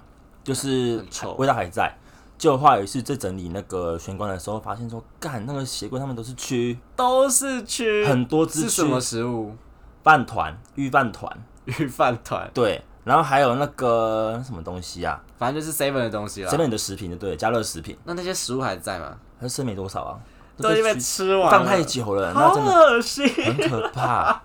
[0.47, 1.03] 就是
[1.37, 1.93] 味道还在。
[2.37, 9.55] 就后来有一次在整理那个玄关的时候，发现说，干那个鞋柜上面都是蛆，都是蛆，很多只是什么，食物？
[10.03, 16.49] 饭团、预饭团，鱼饭团， 对，然后还有那个什么东西啊，反正就是 seven 的东西啦。
[16.49, 19.17] 这边的食品就对，加热食品，那那些食物还在吗？
[19.41, 20.19] 还剩没多少啊，
[20.57, 23.27] 都已经被吃完，放太久了，那好真的恶心。
[23.27, 24.41] 很可怕。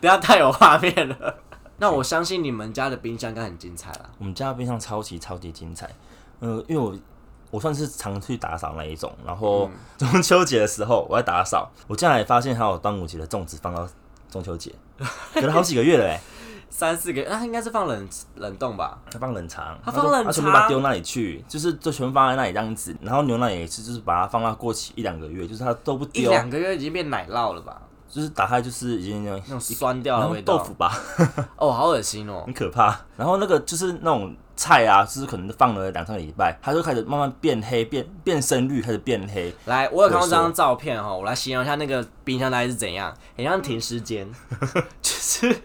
[0.00, 1.34] 等一下太有画面了。
[1.78, 4.10] 那我相信你们家的冰箱应该很精彩了。
[4.18, 5.88] 我们家的冰箱超级超级精彩，
[6.40, 6.96] 呃，因为我
[7.50, 13.88] 我算是常去打扫那一种，然后中秋节的时候我在打扫，我竟然也发现还有端午节的粽子放到
[14.30, 14.74] 中秋节，
[15.34, 16.20] 隔了好几个月了哎，
[16.68, 18.98] 三四个，那应该是放冷冷冻吧？
[19.10, 27.80] 他放冷藏，他放冷藏他全部把它丢那里去，就是就全部放在那里这样子，然后牛奶也是就是把它放到过期一两个月，就是它都不一丢，两个月已经变奶酪了吧？
[28.08, 30.56] 就是打开就是已经那种那种酸掉的味道。
[30.56, 30.98] 豆腐吧，
[31.56, 32.54] 哦，好恶心哦很！
[32.54, 32.98] 可怕。
[33.16, 39.54] 然后那个就是那种菜啊，就是可能放了两三个礼拜，它就开始慢慢变黑，变变深绿，开始变黑。
[39.66, 44.28] 来，我有看过这张照片哈，我来形容一下那个冰箱大概是怎样，很像停尸间，
[45.02, 45.56] 就是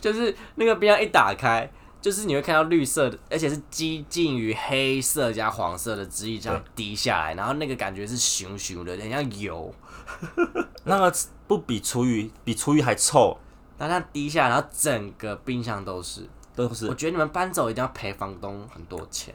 [0.00, 9.74] 就是那个冰箱一打开，就是你会看到绿色的，而且是接近于黑色加黄色的汁液这样滴下来，然后那个感觉是熊熊的，很像油，
[10.84, 11.14] 那个
[11.46, 13.36] 不比厨余比厨余还臭，
[13.78, 16.28] 然后它滴下来，然后整个冰箱都是。
[16.56, 19.32] 都是我觉得你们搬走一定要赔房东很多钱，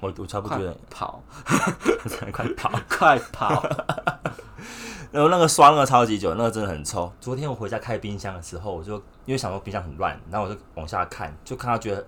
[0.00, 1.22] 我我差不多觉得跑，
[2.32, 2.72] 快跑。
[2.88, 3.62] 快跑！
[5.12, 7.12] 然后那个刷那个超级久，那个真的很臭。
[7.20, 12.04] 昨天我回家开冰箱的时候，我就因为想说冰箱很乱，然后我就往下看，就看到觉得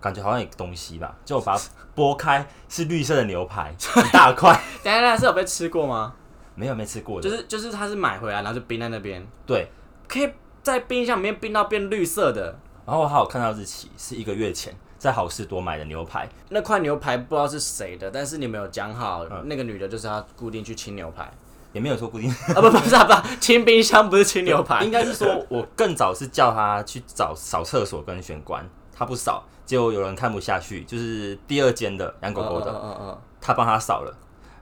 [0.00, 1.62] 感觉好像有个东西吧，就我把它
[1.94, 4.52] 剥开，是绿色的牛排，很大块。
[4.82, 6.14] 等下等一下是有被吃过吗？
[6.60, 9.66] 没有没吃过的，就是就是他是买回来然后就冰在那边，对。
[10.06, 10.30] 可以
[10.62, 12.58] 在冰箱里面冰到变绿色的。
[12.84, 19.48] 然后我还有看到日期是一个月前在好事多买的牛排，那块牛排不知道是谁的，但是你没有讲好，嗯。
[19.48, 21.30] 那个女的就是要固定去清牛排。
[21.72, 34.12] 也没有说固定，啊 不不是啊不是清冰箱不是清牛排， 应该是说我更早是叫他去找扫厕所跟玄关，他不扫，结果有人看不下去，就是第二间的养狗狗的，嗯嗯嗯他帮他扫了，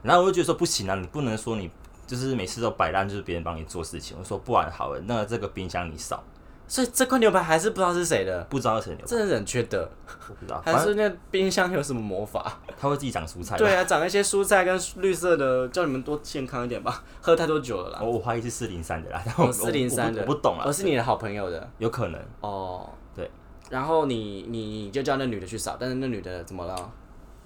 [0.03, 1.71] 然后我就觉得说不行啊，你不能说你
[2.09, 4.17] 就是每次都摆烂，就是别人帮你做事情。
[4.19, 6.23] 我说不然好了，那这个冰箱你扫，
[6.67, 9.87] 所以这块牛排还是不知道是谁的，不知道是谁牛排，真的是很缺德，
[10.27, 12.59] 我不知道，还反正是那冰箱有什么魔法？
[12.79, 13.55] 它会自己长蔬菜。
[13.57, 17.03] 对啊，长一些蔬菜跟绿色的，叫你们多健康一点吧。
[17.21, 22.89] 喝太多酒了啦，我我怀疑是四零三的啦，但 我哦四零三的我不我不懂啦，我是你的好朋友的有可能哦。
[23.15, 23.29] 对，
[23.69, 26.91] 然后你你你就叫那女的去扫，但是那女的怎么了？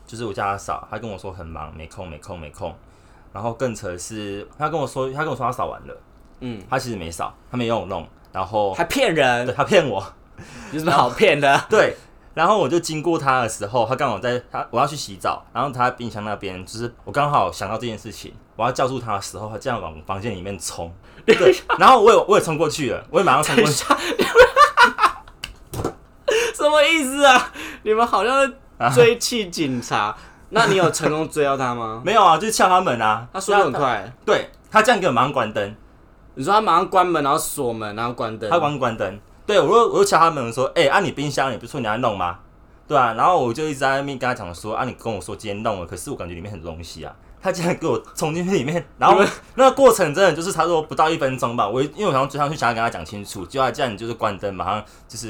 [0.06, 2.74] 就是我叫她扫，她跟我说很忙，没空没空没空。
[3.34, 5.98] 然后更扯的是，他跟我说，他跟我说他扫完了，
[6.42, 9.46] 嗯，他其实没扫，他没用弄，然后还骗人。
[9.46, 10.04] 对，他骗我，
[10.72, 11.66] 有什么好骗的？
[11.70, 11.96] 对，
[12.36, 20.94] 然后我就经过他的时候，他刚好在他我要去洗澡，然后他在冰箱那边，就是我刚好想到这件事情，我要叫住他的时候，他这样往房间里面冲，
[21.26, 23.84] 对，然后我也我也冲过去了，我也马上冲过去，
[26.54, 27.52] 什么意思啊？
[27.84, 30.16] 你们好像是追气警察，
[30.54, 32.02] 那你有成功追到他吗？
[32.06, 35.76] 没有啊，就是撬他门啊，他速度很快，对他这样给我马上关灯，
[36.36, 38.50] 你说他马上关门，然后锁门，然后关灯。
[38.50, 42.40] 他关关灯，对我又我又敲他门说，哎、啊你冰箱也不是说你要弄吗？
[42.88, 47.14] 对啊，然后我就一直在那边跟他讲说，啊你跟我说今天弄了，可是我感觉里面很多东西啊。
[47.42, 49.22] 他竟然给我冲进去里面， 然后
[49.56, 55.28] 那个过程真的就是他说不到一分钟吧，我因为我想要追上去想要跟他讲清楚，结果他竟然就是关灯，马上就是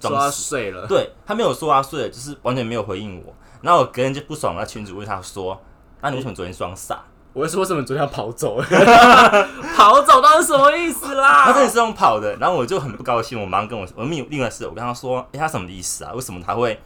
[0.00, 0.32] 说他装。
[0.32, 3.34] 睡了，对他没有说他睡了，就是完全没有回应我。
[3.62, 5.60] 然后我隔天就不爽，了群主问他说
[6.02, 7.00] ：“那、你为什么昨天装傻
[7.32, 8.60] 我就说为什么昨天要跑走？
[9.76, 11.44] 跑走到底是什么意思？”啦？
[11.46, 16.12] 他真的是用跑的，然后我就很不高兴，我马上跟我我另另外是，我跟他说：“哎、他什么意思啊？
[16.14, 16.80] 为什么他会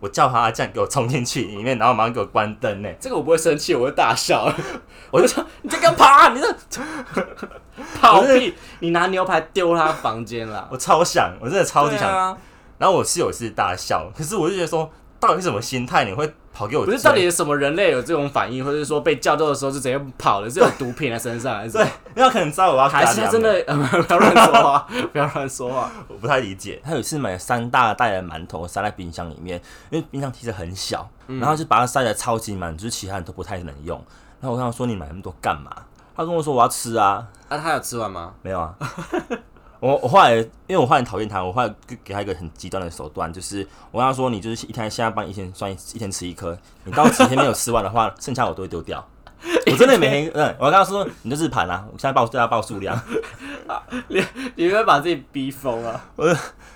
[0.00, 2.88] 我叫他这样给我冲进去里面，然后马上给我关灯呢？
[3.00, 4.48] 这个我不会生气，我会大笑。
[5.10, 6.28] 我就说你在干嘛？
[6.28, 6.80] 你这
[8.00, 8.54] 跑屁！
[8.78, 12.08] 你拿牛排丢他房间了，我超想，我真的超级想。
[12.08, 12.36] 啊！
[12.78, 14.88] 然后我室友是大笑，可是我就觉得说，
[15.20, 16.04] 到底是什么心态？
[16.04, 16.84] 你会跑给我？
[16.84, 23.52] 不是到底是什么人类有这种反应，或者是说被叫到的时候就直接跑了，是有毒品在身上，还是什 对么？，因为可能知道我要还是他真的？
[23.66, 25.90] 呃 不要乱说话，不要乱说话。
[26.08, 26.80] 我不太理解。
[26.84, 29.60] 他有一次买三大袋的馒头塞在冰箱里面，
[29.90, 33.96] 因为冰箱其实很小，然后就把它塞得超级满，就是其他人都不太能用。
[34.40, 35.70] 然后我跟他说：“你买那么多干嘛？”
[36.16, 37.26] 他跟我说：“我要吃啊。
[37.48, 38.72] 啊，他有吃完吗？”没有啊。
[39.80, 49.06] 我我后来，因为我后来很讨厌他，我后来给给他一个很极端的手段，就是我跟他说：“你就是一天现在帮你一天算一一天吃一颗，你到几天没有吃完的话，剩下我都会丢掉。
[49.70, 53.00] ”我真的每天，嗯，我跟他说：“你就是盘啊，我现在报对他报数量。
[54.08, 54.24] ”你
[54.56, 56.04] 你会把自己逼疯啊？
[56.16, 56.26] 我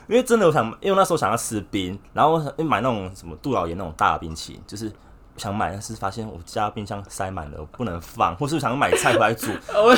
[0.07, 4.93] 因为真的我想，因为那时候想要吃冰，然后我想因为买那种什么杜老爷那种大冰淇淋，就是
[5.37, 9.49] 想买，但是发现我家冰箱塞满了，我不能放，或是想买菜回来煮。
[9.75, 9.97] 我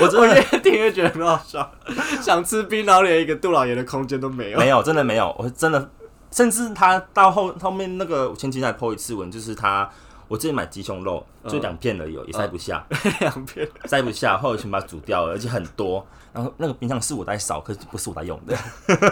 [0.00, 1.70] 我真的越听越觉得很好笑，
[2.22, 4.58] 想吃冰，然后连一个杜老爷的空间都没有。
[4.58, 5.90] 没有，真的没有，我真的，
[6.30, 9.90] 甚至他到后后面那个我前几天才 po 一次文，就是他
[10.28, 12.86] 我自己买鸡胸肉，就两片而已哦，也塞不下，
[13.20, 16.06] 两片，塞不下，后来全把它煮掉了，而且很多。
[16.32, 18.56] 然后那个冰箱是我在扫，可是不是我在用的。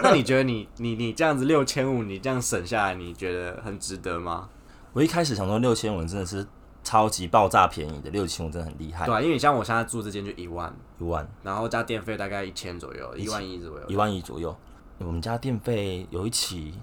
[0.01, 4.47] 那你觉得你你你这样子六千五，你这样省下来，你觉得很值得吗？
[4.93, 6.45] 我一开始想说六千五真的是
[6.83, 11.27] 超级爆炸便宜的，六千五真的很厉害对，啊，因为你像我现在住这间就一万，一万。
[11.43, 13.85] 然后加电费大概一千左右，一万一左右。
[13.87, 14.55] 一万一左右。
[14.97, 16.73] 我们家电费有一期，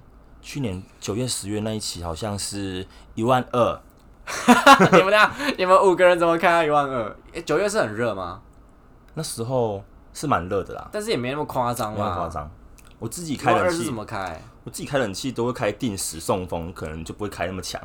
[0.40, 3.80] 去年九月、十月那一期好像是一万二，
[4.92, 7.16] 你们俩，你们五个人怎么开到一万二？
[7.32, 8.40] 诶九月是很热吗？
[9.14, 9.82] 那时候
[10.12, 12.02] 是蛮热的啦，但是也没那么夸张吧？
[12.04, 12.50] 没有夸张。
[12.98, 14.40] 我自己一开冷气万二是怎，么开？
[14.66, 17.80] 我自己开冷气都会开定时送风，可能就不会开那么强。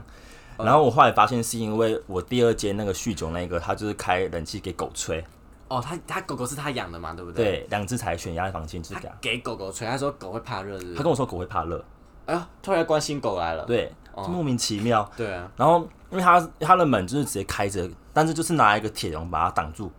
[0.57, 5.23] 哦然后我后来发现是因为我第二间那个酗酒那个，他就是开冷气给狗吹，
[5.67, 7.45] 哦，他他狗狗是他养的嘛，对不对？
[7.45, 9.17] 对，两只柴犬压在房间就是他这样。
[9.21, 11.83] 给狗狗吹，他说狗会怕热，他跟我说狗会怕热，
[12.25, 13.63] 哎呀，突然关心狗来了。
[13.65, 15.09] 对，莫名其妙。
[15.15, 19.91] 对啊，然后因为他他的门就是直接开着，但是就是拿一个铁笼把它挡住，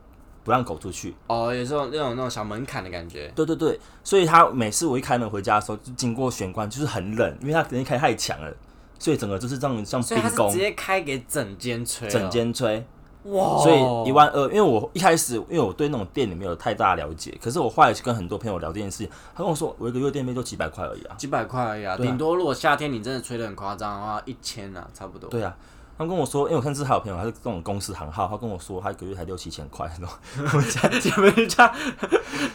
[0.45, 1.15] 不让狗出去。
[1.27, 3.31] 哦，有这种那种那种小门槛的感觉。
[3.35, 8.53] 对对对，所以他每次我一开门回家的时候，就经过玄关就是很冷，因为他肯定开太强了，
[8.99, 12.85] 所以整个就是这样像冰宫直接开给整间吹、哦，整间吹，
[13.25, 14.49] 哇，所以一万二。
[14.49, 21.15] 因为我一开始因为我对那种店里没有太大了解，可是我后来去跟很多朋友聊这件事情，他跟我说我一个月电费就几百块而已啊。
[21.17, 25.31] 几百块而已啊顶多如果夏天你真的吹的很夸张的话，一千啊，差不多。
[25.31, 25.57] 对啊。
[26.03, 30.15] 他跟我说，因为我甚至还有朋友，他是这种公司行号，他跟我说他一个月才六七千块那种，
[30.53, 31.73] 我们家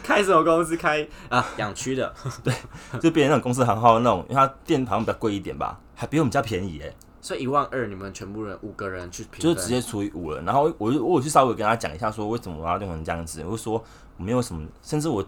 [0.04, 1.46] 开什么公司开啊？
[1.58, 2.54] 养区的， 对
[3.00, 10.42] 就别人那种公司行号那种，因为他店好像比较贵一点吧，还比我们家便宜哎、所以一万二，你们全部人五个人去平，就是直接除以五了。
[10.42, 13.84] 然后我就我去稍微跟他讲一下，说为什么我要弄成这样子，我就说
[14.18, 15.26] 我没有什么，甚至我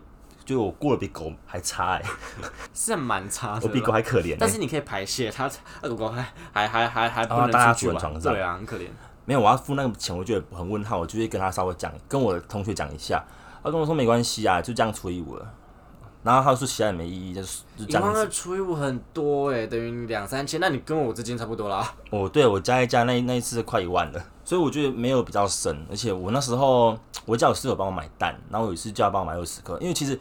[0.49, 2.03] 觉得我过得比狗还差哎、
[2.73, 3.61] 是蛮差的。
[3.61, 4.37] 我比狗还可怜、欸。
[4.39, 5.47] 但是你可以排泄，它
[5.81, 8.87] 呃狗还还还还还不能出去床上对啊，很可怜。
[9.25, 13.23] 没有，我要付那个钱，我觉得很问号，我就会跟他稍微讲，跟我的同学讲一下。
[13.63, 15.53] 他跟我说没关系啊，就这样除以五了。
[16.21, 18.27] 然后他说其他也没意义，就是就这样。
[18.31, 21.93] 除以五很多哎，等于两三千，那你跟我之间差不多啦。
[22.09, 30.19] 哦对我加一加那那一次快一万了，所以我觉得没有比较深，而且我那时候我叫我室友帮我买蛋，然后有一次叫他帮我买二十颗，因为其实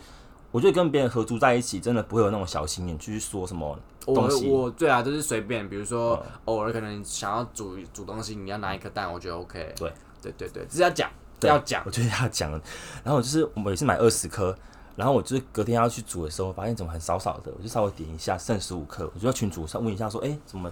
[0.51, 4.49] 我觉得跟别人合租在一起，真的不会有那种小心眼去说什么我东西。
[4.49, 9.75] 我对啊，就是随便，比如说偶尔可能想要煮煮东西，你要拿一颗蛋，我觉得 OK。
[9.77, 9.93] 对
[10.23, 11.11] 对对对，是要讲
[11.43, 12.51] 要讲，我觉得要讲。
[13.05, 14.57] 然后我就是我也是买二十颗，
[14.97, 20.71] 然后我就是隔天要去煮的时候，发现怎么很少少的，我就稍微点一下，剩十五颗，我就在群主上问一下说，哎、怎么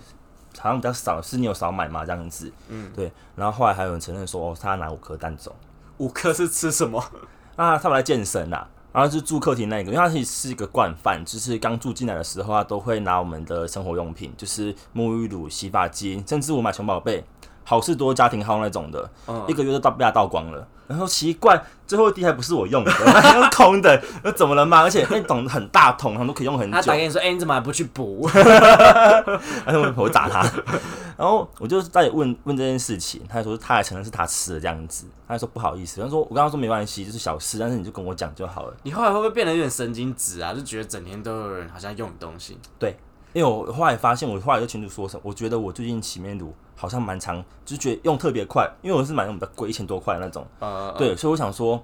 [0.59, 1.21] 好像比较少？
[1.21, 2.05] 是你有少买吗？
[2.05, 3.13] 这样子，嗯，对。
[3.37, 5.55] 然后后来还有人承认说，哦，他拿五颗蛋走。
[5.99, 7.03] 五颗是吃什么？
[7.57, 17.23] 啊，他们来健身啦，然后就住客厅那一个，因为他其实是一个惯犯，就是刚住进来的时候，他都会拿我们的生活用品，就是沐浴乳、洗发精，甚至我买熊宝贝、
[17.63, 20.67] 好事多家庭号那种的，嗯一个月都到被他倒光了。
[20.89, 24.83] 然后奇怪，最后一滴还不是我用的， 还是空的，那怎么了嘛？
[24.83, 26.95] 而且那桶很大桶，他们都可以用很久他打。
[26.95, 28.29] 给你说，哎、你怎么还不去补？
[29.67, 30.43] 然后我打他，
[31.17, 38.75] 然后我就在问问这件事情，他还说他还承认是他吃的这样子，他还说不好意思，他说我刚刚说没关系，就是小事，但是你就跟我讲就好了。
[38.83, 40.53] 你后来会不会变得有点神经质啊？
[40.55, 42.59] 就觉得整天都有人好像用你东西。
[42.79, 42.97] 对，
[43.33, 51.83] 因为我后来发现，我后来就群主说什么，我觉得我最近洗面乳好像蛮长，就是觉得用特别快，因为我是买那种比较贵，一千多块的那种，呃，对，所以我想说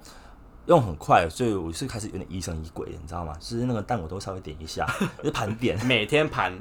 [0.67, 3.33] 用很快，所以我是开始有点疑神疑鬼的，你知道吗？
[3.39, 4.85] 就是那个蛋我都稍微点一下，
[5.17, 6.57] 就是盘点，每天盘，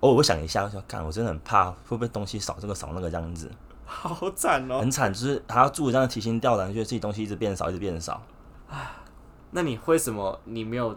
[0.00, 3.50] 偶尔会想一下，我说干，我真的很怕会不会东西少这个少那个这样子，
[3.84, 4.80] 好惨哦。
[4.80, 8.22] 很惨，就是还要住这样提心吊胆，觉得自己东西一直变少，一直变少。
[9.50, 10.96] 那你为什么你没有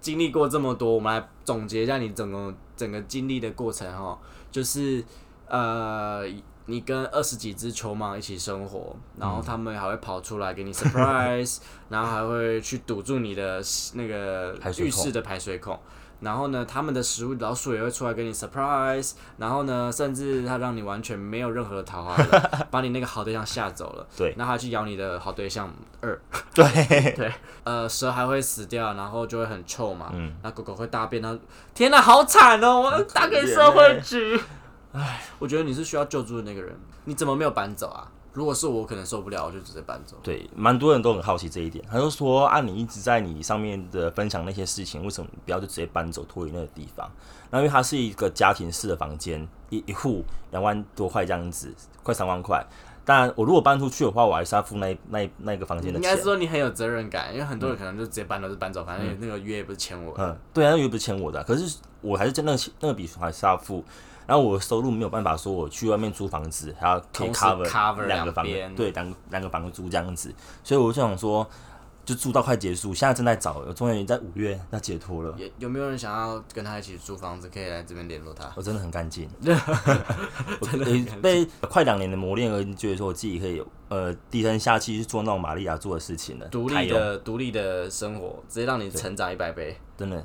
[0.00, 0.94] 经历过这么多？
[0.94, 4.18] 我们来总结一下你整个整个经历的过程哈，
[4.50, 5.04] 就是
[5.52, 6.24] 呃，
[6.64, 11.58] 你跟二十几只球蟒一起生活，然后他们还会跑出来给你 surprise，
[11.90, 15.78] 然后还会去堵住你的那个浴室的排水孔。
[16.20, 22.28] 然后呢，他们的食物老鼠也会出来给你 surprise，然后呢，甚至它让你完全没有任何的桃花源，
[22.70, 24.06] 把你那个好对象吓走了。
[24.16, 25.68] 对，那它去咬你的好对象
[26.00, 26.16] 二，
[26.54, 26.64] 对，
[27.16, 27.32] 对，
[27.64, 30.10] 呃，蛇还会死掉，然后就会很臭嘛。
[30.14, 31.36] 嗯那狗狗会大便，它
[31.74, 32.82] 天哪，好惨哦！
[32.82, 34.40] 我要打给社会局。
[34.92, 36.74] 唉，我觉得你是需要救助的那个人，
[37.04, 38.10] 你怎么没有搬走啊？
[38.34, 40.16] 如果是我，可能受不了，我就直接搬走。
[40.22, 41.84] 对，蛮多人都很好奇这一点。
[41.90, 47.10] 他就说啊，你一直在你上面的分享那些事情，为什么不要就直接搬走脱离那个地方？
[47.50, 52.64] 那因为它是一个家庭式的房间，一一户两万多块这样子，快三万块。
[53.04, 56.22] 当然，我如果搬出去的话，我还是要付那 那那个房间的钱应该。
[56.22, 60.24] 说你很有责任感，因为很多人可能就直接搬了就搬走，反正那个约也不是签我的。
[60.24, 63.84] 嗯，对啊，那约不是签我的啊、可是我还是真那个那个笔还是要付。
[64.26, 71.46] 然后我的收入没有办法说我去外面租房子，还要可以 cover cover 两个房两边对两两个房租这样子，所以我就想说，
[72.04, 75.34] 就住到快结束，现在正在找，我终于在五月要解脱了。
[75.36, 77.48] 有有没有人想要跟他一起租房子？
[77.48, 78.50] 可以来这边联络他。
[78.56, 89.76] 我真的很干净， 我呃被快两年的磨练而觉得说我自己可以呃低声下气去做那种玛利亚做的事情了，独立的独立的生活，直接让你成长一百倍。
[89.96, 90.16] 真的，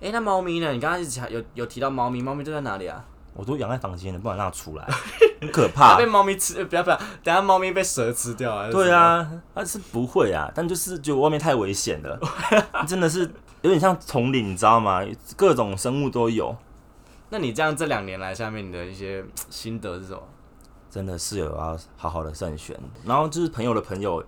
[0.00, 0.72] 哎、那猫咪呢？
[0.72, 3.04] 你刚刚有有提到猫咪，猫咪住在哪里啊？
[3.38, 4.84] 我都养在房间了，不敢让它出来，
[5.40, 6.04] 很可怕被。
[6.04, 8.68] 猫咪吃，呃不要不要，等下猫咪被蛇吃掉啊！
[8.68, 12.18] 对，啊，它是不会啊，但就是觉得外面太危险了，
[12.88, 13.20] 真的是
[13.62, 15.00] 有点像丛林，你知道吗？
[15.36, 16.56] 各种生物都有，
[17.30, 20.20] 那你这样这两年来下面你的一些心得是什么？
[20.90, 22.76] 真的室友要好好的慎选。
[23.04, 24.24] 然后就是朋友的朋友，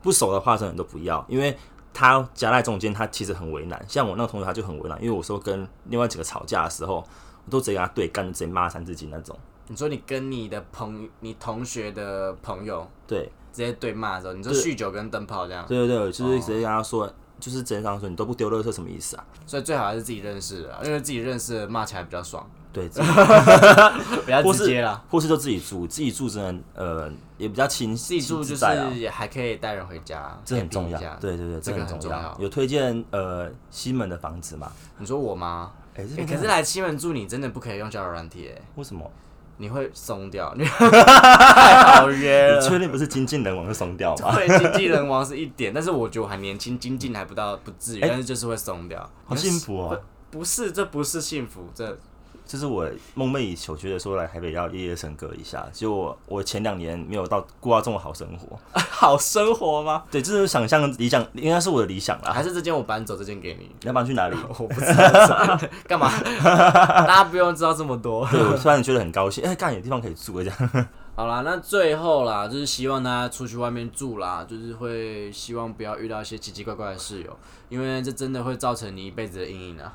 [0.00, 1.54] 不熟的话真的都不要，因为
[1.92, 3.84] 他夹在中间，他其实很为难。
[3.88, 7.04] 像我那个同学他就很为难，因为我说跟另外几个吵架的时候，我
[7.50, 9.36] 都直接跟他对干，就直接骂三字经那种。
[9.68, 19.24] 你说你跟你的朋你同学的朋友对直接对骂的时候，你说酗酒跟灯泡这样，对对对，就是直接跟他说，就是直接跟他说你都不丢垃圾什么意思啊？
[19.44, 22.88] 所以最好还是自己认识的啊，因为自己认识的骂起来比较爽，对，
[24.24, 25.02] 比较直接啦。
[25.10, 30.98] 或是就自己住，自己住真的呃也比较亲，自己住就是也还可以带人回家，这很重要。
[31.16, 34.70] 对对对，这个很重要有推荐呃西门的房子吗？
[34.98, 35.72] 你说我吗？
[35.96, 39.10] 哎、这欸可是来西门住你真的不可以用交友软体，哎，为什么？
[39.58, 42.60] 你会松掉，你 太好约了。
[42.60, 44.32] 你确定不是精尽人亡就松掉吗？
[44.32, 49.10] 会经纪人王是一点，但是我觉得我还年轻，精进还不到，不至于，欸但是就是会松掉。
[49.24, 49.98] 好幸福哦！
[50.30, 51.98] 不是，这不是幸福，这
[52.46, 55.66] 这是我梦寐以求，觉得说来台北要夜夜笙歌一下。
[55.72, 60.04] 就我我前两年没有到过到这么好生活， 好生活吗？
[60.10, 62.32] 对，这是想象理想，应该是我的理想啦。
[62.32, 63.70] 还是这间我搬走，这间给你？
[63.80, 64.36] 你要搬去哪里？
[64.58, 66.10] 我不知道干嘛，
[66.44, 68.26] 大家不用知道这么多。
[68.30, 70.86] 对我突然觉得很高兴，哎、干有地方可以住这样。
[71.14, 77.38] 好啦，那最后啦，就是希望大家出去外面住啦，就是会希望不要遇到一些奇奇怪怪的室友，
[77.70, 79.92] 因为这真的会造成你一辈子的阴影啊。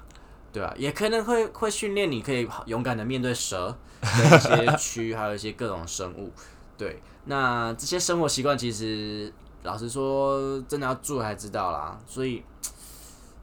[0.51, 6.31] 对啊，也可能会会训练你可以勇敢的面对蛇的一些 蛆，还有一些各种生物。
[6.77, 9.31] 对，那这些生活习惯其实
[9.63, 11.99] 老实说，真的要住才知道啦。
[12.07, 12.43] 所以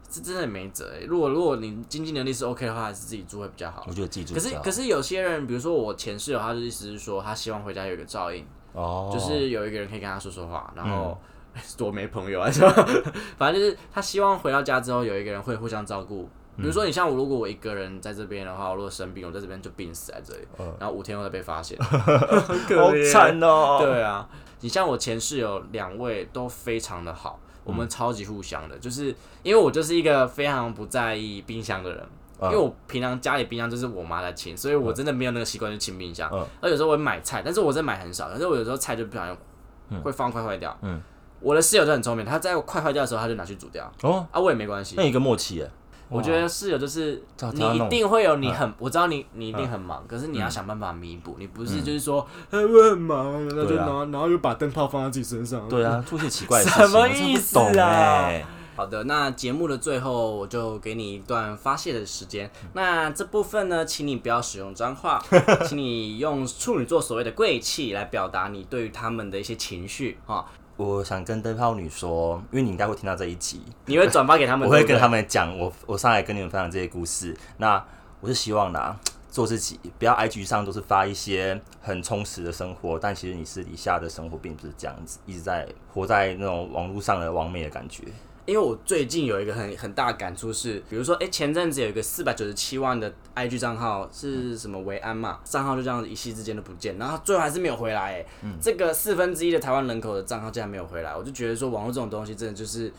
[0.09, 1.05] 这真的没辙欸。
[1.05, 3.93] 如果如果你经济能力是 OK 的话，还是自己住会比较好我。
[3.93, 11.17] 觉得自己住可是可是有些人，比如说我前室友，他的意思是说，他希望回家有一个照应，哦，就是有一个人可以跟他说说话，然后、
[11.55, 12.71] 嗯多没朋友啊，是吧？
[13.37, 16.29] 反正就是他希望回到家之后有一个人会互相照顾。
[16.59, 23.77] 比如说你像我，如果我一个人在这边的话，我如果生病，我在这边就病死在这里，嗯然后五天后再被发现， 好惨哦。
[23.81, 24.27] 对啊，
[24.61, 31.99] 你像我前室友两位都非常的好，我嗯们超级互相的，就是因为我就是一个非常不在意冰箱的人。
[32.01, 32.09] 嗯
[32.41, 36.29] 因为我平常家里冰箱就是我妈在清，所以我真的没有那个习惯去清冰箱。
[36.31, 40.77] 嗯而有时候我会买菜，但是我真的买很少，可是我有时候菜就不小心会放快坏掉。
[40.81, 41.01] 嗯
[41.41, 45.03] 我的室友就很聪明，他在快坏掉的时候他就拿去煮掉，哦，啊，我也没关系那。
[45.03, 45.69] 一个默契耶。
[46.09, 48.53] 我觉得室友就是你一定会有你嗯。
[48.53, 51.83] 很，我知道你你一定很忙，可是你要想办法弥补，你不是嗯。
[51.83, 55.67] 就是说，哎我很忙，然后然后就把灯泡放在自己身上。
[55.69, 57.87] 对啊，出现奇怪的事情，什么意思啊？
[58.25, 58.45] 哎。
[58.75, 62.49] 好的，那节目的最后我就给你一段发泄的时间。
[62.71, 65.21] 那这部分呢，请你不要使用脏话，
[65.67, 70.45] 请你用处女座所谓的贵气来表达你对于他们的一些情绪啊。
[70.79, 77.35] 我想跟灯泡女说，因为你应该会听到这一集，你会转发给他们， 我会跟他们讲，我我上来跟你们分享这些故事。
[77.57, 77.85] 那
[78.21, 78.97] 我是希望啦，
[79.29, 88.05] 做自己，不要 IG 上都是发一些很充实的生活，但其实你私底下的生活并不是这样子，一直在活在那种网络上的完美的感觉。
[88.49, 98.25] 因为我最近有一个很很大的感触是，比如说，哎、前阵子有一个四百九十七万的 IG 账号是什么维安嘛，账号就这样子一夕之间都不见，然后最后还是没有回来，哎、
[98.59, 102.91] 这个四分之一的台湾人口的账号竟然没有回来，我就觉得说网络这种东西真的就是，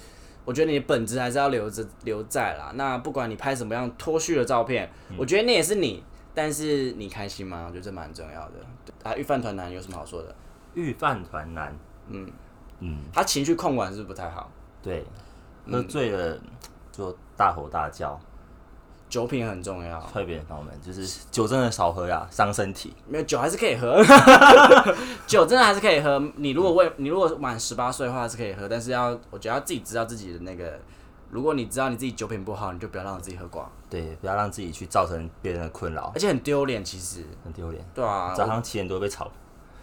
[0.44, 2.72] 我觉得你的本质还是要留着留在啦。
[2.76, 4.88] 那不管你拍什么样脱序的照片，
[5.18, 6.02] 我觉得那也是你，
[6.34, 7.64] 但是你开心吗？
[7.66, 8.54] 我觉得这蛮重要的。
[8.84, 10.34] 对啊，御饭团男有什么好说的？
[10.74, 11.76] 御饭团男，
[12.08, 12.30] 嗯
[12.78, 14.50] 嗯，他情绪控管是不是不太好？
[14.82, 15.04] 对，
[15.68, 16.38] 喝醉了
[16.92, 18.18] 就大吼大叫，
[19.08, 20.00] 酒品很重要。
[20.12, 22.94] 特别朋友们，就是酒真的少喝呀，伤身体。
[23.06, 24.02] 没有酒还是可以喝，
[25.26, 26.22] 酒真的还是可以喝。
[26.36, 30.78] 你如果未你如果满十八岁的话是可以喝，但是要我觉得要自己知道自己的那个，
[31.30, 36.84] 如果你知道你自己酒品不好，你就不要让自己喝光，对，不要让自己去造成别人的困扰而，且很丢脸。
[36.84, 37.84] 其实，很丢脸。
[37.94, 39.30] 对啊，早上七点多被吵，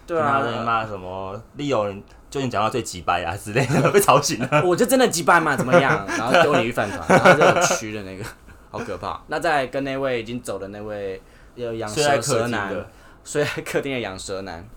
[0.06, 1.94] 对啊他在啊，骂什么利友，
[2.30, 4.62] 就你讲到最急掰啊之类的，被吵醒了。
[4.66, 6.06] 我就真的急掰嘛，怎么样？
[6.18, 8.24] 然后丢你一饭团，然后就有蛆的那个，
[8.70, 9.22] 好可怕。
[9.28, 11.22] 那再跟那位已经走的那位
[11.56, 12.90] 有养蛇蛇男客厅的，
[13.24, 14.68] 睡在客厅的养蛇男，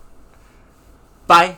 [1.27, 1.55] 掰，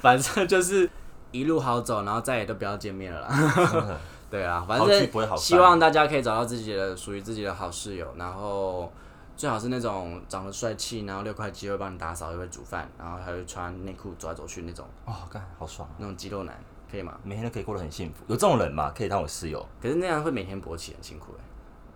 [0.00, 0.88] 反正就是
[1.32, 3.98] 一路好走，然后再也都不要见面了啦。
[4.30, 8.92] 对啊，反正希望大家可以找到自己的属于自己的好室友，然后
[9.36, 16.56] 最好是那种长得帅气，然后六块肌会帮你打扫，又会煮饭，然后还会穿内裤走来走去那种哦，干好爽，那种肌肉男，
[16.90, 17.18] 可以吗？
[17.24, 18.24] 每天都可以过得很幸福。
[18.28, 18.92] 有这种人吗？
[18.96, 19.66] 可以当我室友？
[19.82, 21.34] 可是那样会每天勃起，很辛苦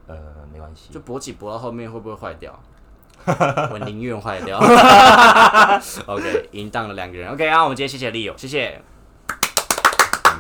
[0.09, 1.01] 哎、呃，没关系就。
[1.01, 2.59] 勃起勃到后面会不会坏掉？
[3.27, 4.59] 我宁愿坏掉。
[6.07, 7.31] OK，淫荡了两个人。
[7.33, 8.83] OK 啊，我们今天谢谢利友，谢谢。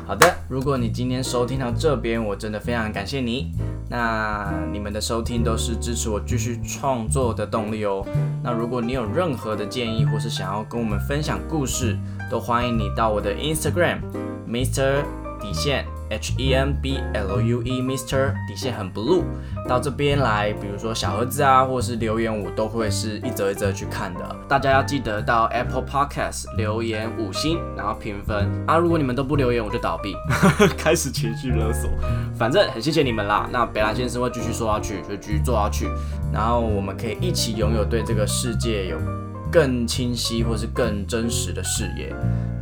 [0.08, 3.52] 好的，如果你今天收听到这边，我真的非常感谢你。
[3.90, 8.02] 那你们的收听都是支持我继续创作的动力哦。
[8.42, 11.94] 那如果你有任何的建议，或是想要跟我们分享故事，
[12.30, 13.98] 都欢迎你到我的 Instagram
[14.48, 15.02] Mr
[15.42, 19.24] 底线 H E N B L U E Mister 底线很 blue
[19.68, 24.36] 到这边来，比如说小盒子啊，或是留言，我都会是一则一则去看的。
[24.48, 28.76] 大家要记得到 Apple Podcast 留言五星，然后评分啊。
[28.76, 30.14] 如果你们都不留言，我就倒闭，
[30.78, 31.90] 开始情绪勒索。
[32.34, 33.48] 反正很谢谢你们啦。
[33.52, 35.88] 那北兰先生会继续说下去，就继续做下去，
[36.32, 38.98] 然后我们可以一起拥有对这个世界有
[39.50, 42.14] 更清晰或是更真实的视野。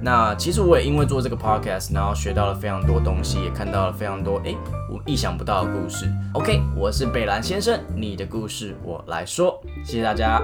[0.02, 4.56] 那其实我也因为做这个 podcast，然后学到了非常多东西，也看到了非常多诶
[4.90, 6.06] 我意想不到的故事。
[6.34, 10.40] OK，我是北兰先生，你的故事我来说，谢谢大家。